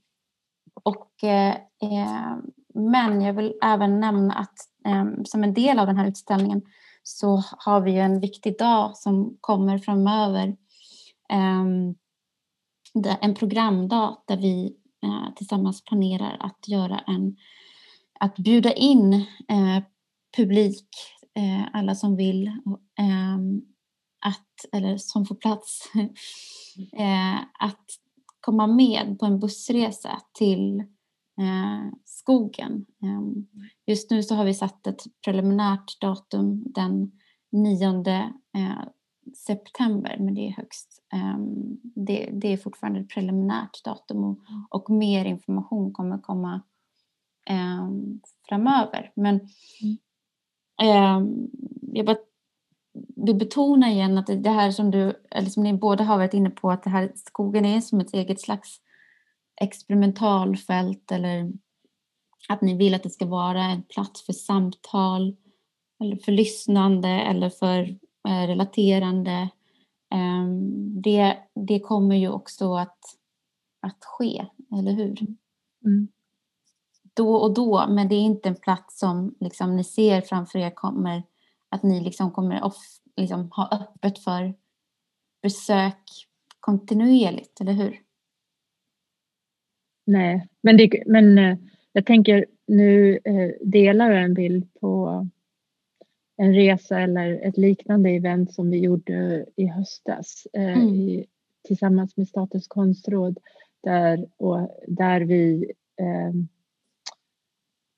[0.84, 2.36] och, eh, eh,
[2.74, 4.54] men jag vill även nämna att
[4.86, 6.62] eh, som en del av den här utställningen
[7.02, 10.56] så har vi en viktig dag som kommer framöver.
[11.30, 11.64] Eh,
[13.20, 17.36] en programdag där vi eh, tillsammans planerar att göra en
[18.20, 19.12] att bjuda in
[19.48, 19.82] eh,
[20.36, 20.88] publik,
[21.34, 22.46] eh, alla som vill,
[22.98, 23.62] ehm,
[24.26, 25.90] att, eller som får plats,
[26.98, 27.84] eh, att
[28.44, 30.80] komma med på en bussresa till
[31.38, 32.86] eh, skogen.
[33.02, 33.22] Eh,
[33.86, 37.12] just nu så har vi satt ett preliminärt datum den
[37.52, 38.04] 9
[38.54, 38.84] eh,
[39.36, 41.02] september men det är högst.
[41.12, 44.38] Ehm, det, det, är fortfarande ett preliminärt datum och,
[44.70, 46.62] och mer information kommer komma
[47.50, 49.12] ehm, framöver.
[49.16, 49.40] Men
[49.82, 49.96] mm.
[50.82, 51.50] ehm,
[51.92, 52.16] jag bara
[53.16, 56.50] vill betona igen att det här som du, eller som ni båda har varit inne
[56.50, 58.80] på, att det här skogen är som ett eget slags
[59.60, 61.52] experimentalfält eller
[62.48, 65.36] att ni vill att det ska vara en plats för samtal
[66.00, 67.80] eller för lyssnande eller för
[68.28, 69.48] eh, relaterande.
[70.14, 72.98] Um, det, det kommer ju också att,
[73.80, 74.46] att ske,
[74.78, 75.20] eller hur?
[75.84, 76.08] Mm.
[77.14, 80.70] Då och då, men det är inte en plats som liksom, ni ser framför er
[80.70, 81.22] kommer
[81.74, 84.54] att ni liksom kommer off, liksom, ha öppet för
[85.42, 86.10] besök
[86.60, 88.00] kontinuerligt, eller hur?
[90.06, 91.58] Nej, men, det, men eh,
[91.92, 95.26] jag tänker nu eh, delar jag en bild på
[96.36, 100.88] en resa eller ett liknande event som vi gjorde i höstas eh, mm.
[100.88, 101.26] i,
[101.68, 103.38] tillsammans med Statens konstråd
[103.82, 106.32] där, och där vi eh,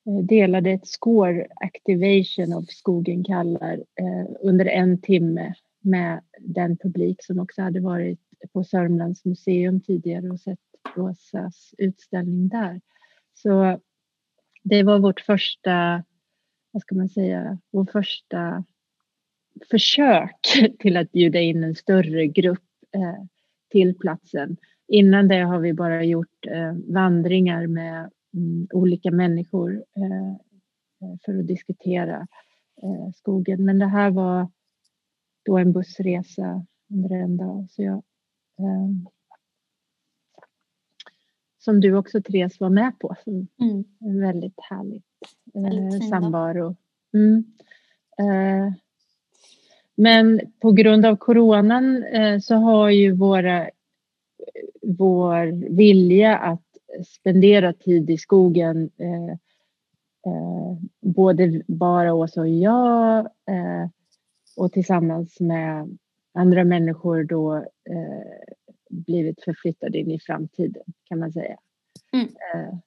[0.06, 7.24] Eh, delade ett score activation of Skogen kallar eh, under en timme med den publik
[7.24, 8.20] som också hade varit
[8.52, 10.58] på Sörmlands museum tidigare och sett
[10.96, 12.80] Rosas utställning där.
[13.34, 13.80] Så
[14.62, 16.04] det var vårt första,
[16.70, 18.64] vad ska man säga, vår första
[19.70, 20.36] försök
[20.78, 23.24] till att bjuda in en större grupp eh,
[23.70, 24.56] till platsen.
[24.88, 26.46] Innan det har vi bara gjort
[26.86, 28.10] vandringar med
[28.72, 30.36] olika människor eh,
[31.24, 32.26] för att diskutera
[32.82, 33.64] eh, skogen.
[33.64, 34.48] Men det här var
[35.44, 37.66] då en bussresa under en dag.
[37.70, 38.02] Så jag,
[38.58, 38.88] eh,
[41.58, 43.16] som du också Therese var med på.
[43.26, 43.84] Mm.
[44.00, 45.04] En väldigt härligt
[45.54, 46.76] eh, samvaro.
[47.14, 47.44] Mm.
[48.18, 48.72] Eh,
[49.94, 53.70] men på grund av coronan eh, så har ju våra,
[54.82, 56.65] vår vilja att
[57.04, 59.30] spendera tid i skogen eh,
[60.32, 63.88] eh, både bara Åsa och jag eh,
[64.56, 65.98] och tillsammans med
[66.32, 67.64] andra människor då
[68.88, 71.56] blivit förflyttad in i framtiden kan man säga.
[72.12, 72.26] Mm.
[72.26, 72.78] Eh,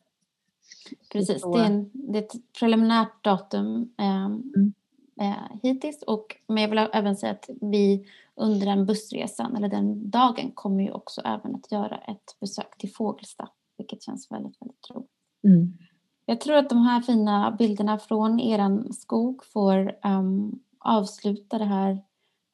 [1.11, 4.73] Precis, det är, en, det är, ett preliminärt datum eh, mm.
[5.21, 6.03] eh, hittills.
[6.03, 8.05] Och, men jag vill även säga att vi
[8.35, 12.93] under den bussresan, eller den dagen, kommer ju också även att göra ett besök till
[12.93, 13.49] Fågelsta,
[13.79, 15.09] vilket känns väldigt, väldigt roligt.
[15.43, 15.77] Mm.
[16.25, 21.91] Jag tror att de här fina bilderna från er skog får um, avsluta det här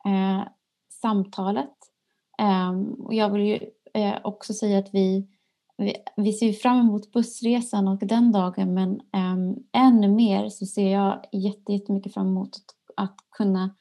[0.06, 0.48] eh,
[1.02, 1.74] samtalet.
[2.42, 3.60] Um, och jag vill ju
[3.94, 5.28] eh, också säga att vi,
[5.78, 10.92] vi, vi, ser fram emot bussresan och den dagen men um, ännu mer så ser
[10.92, 13.76] jag jättemycket fram emot att, att kunna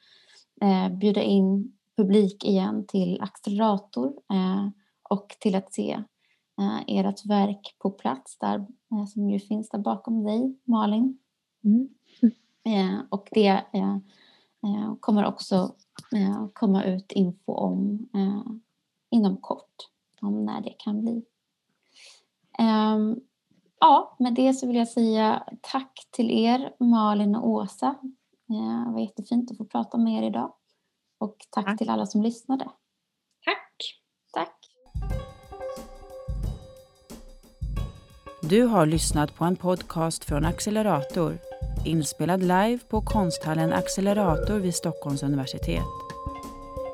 [0.61, 4.13] eh, bjuda in publik igen till Accelerator
[5.09, 6.03] och till att se
[6.59, 11.17] eh, ert verk på plats där eh, som ju finns där bakom dig Malin.
[11.63, 11.89] Mm.
[12.65, 13.95] Eh, och det eh,
[14.63, 15.75] eh, kommer också
[16.53, 18.09] komma ut info om
[19.11, 19.75] inom kort
[20.21, 21.25] om när det kan bli.
[22.59, 23.19] Um,
[23.79, 27.95] ja, med det så vill jag säga tack till er Malin och Åsa.
[28.47, 30.53] Det var jättefint att få prata med er idag.
[31.17, 31.77] Och tack, tack.
[31.77, 32.69] till alla som lyssnade.
[38.49, 41.37] Du har lyssnat på en podcast från Accelerator
[41.85, 45.83] inspelad live på konsthallen Accelerator vid Stockholms universitet.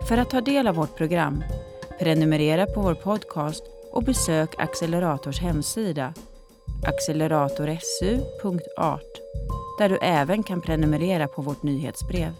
[0.07, 1.43] För att ta del av vårt program,
[1.99, 6.13] prenumerera på vår podcast och besök Accelerators hemsida
[6.83, 9.21] acceleratorsu.art
[9.79, 12.33] där du även kan prenumerera på vårt nyhetsbrev.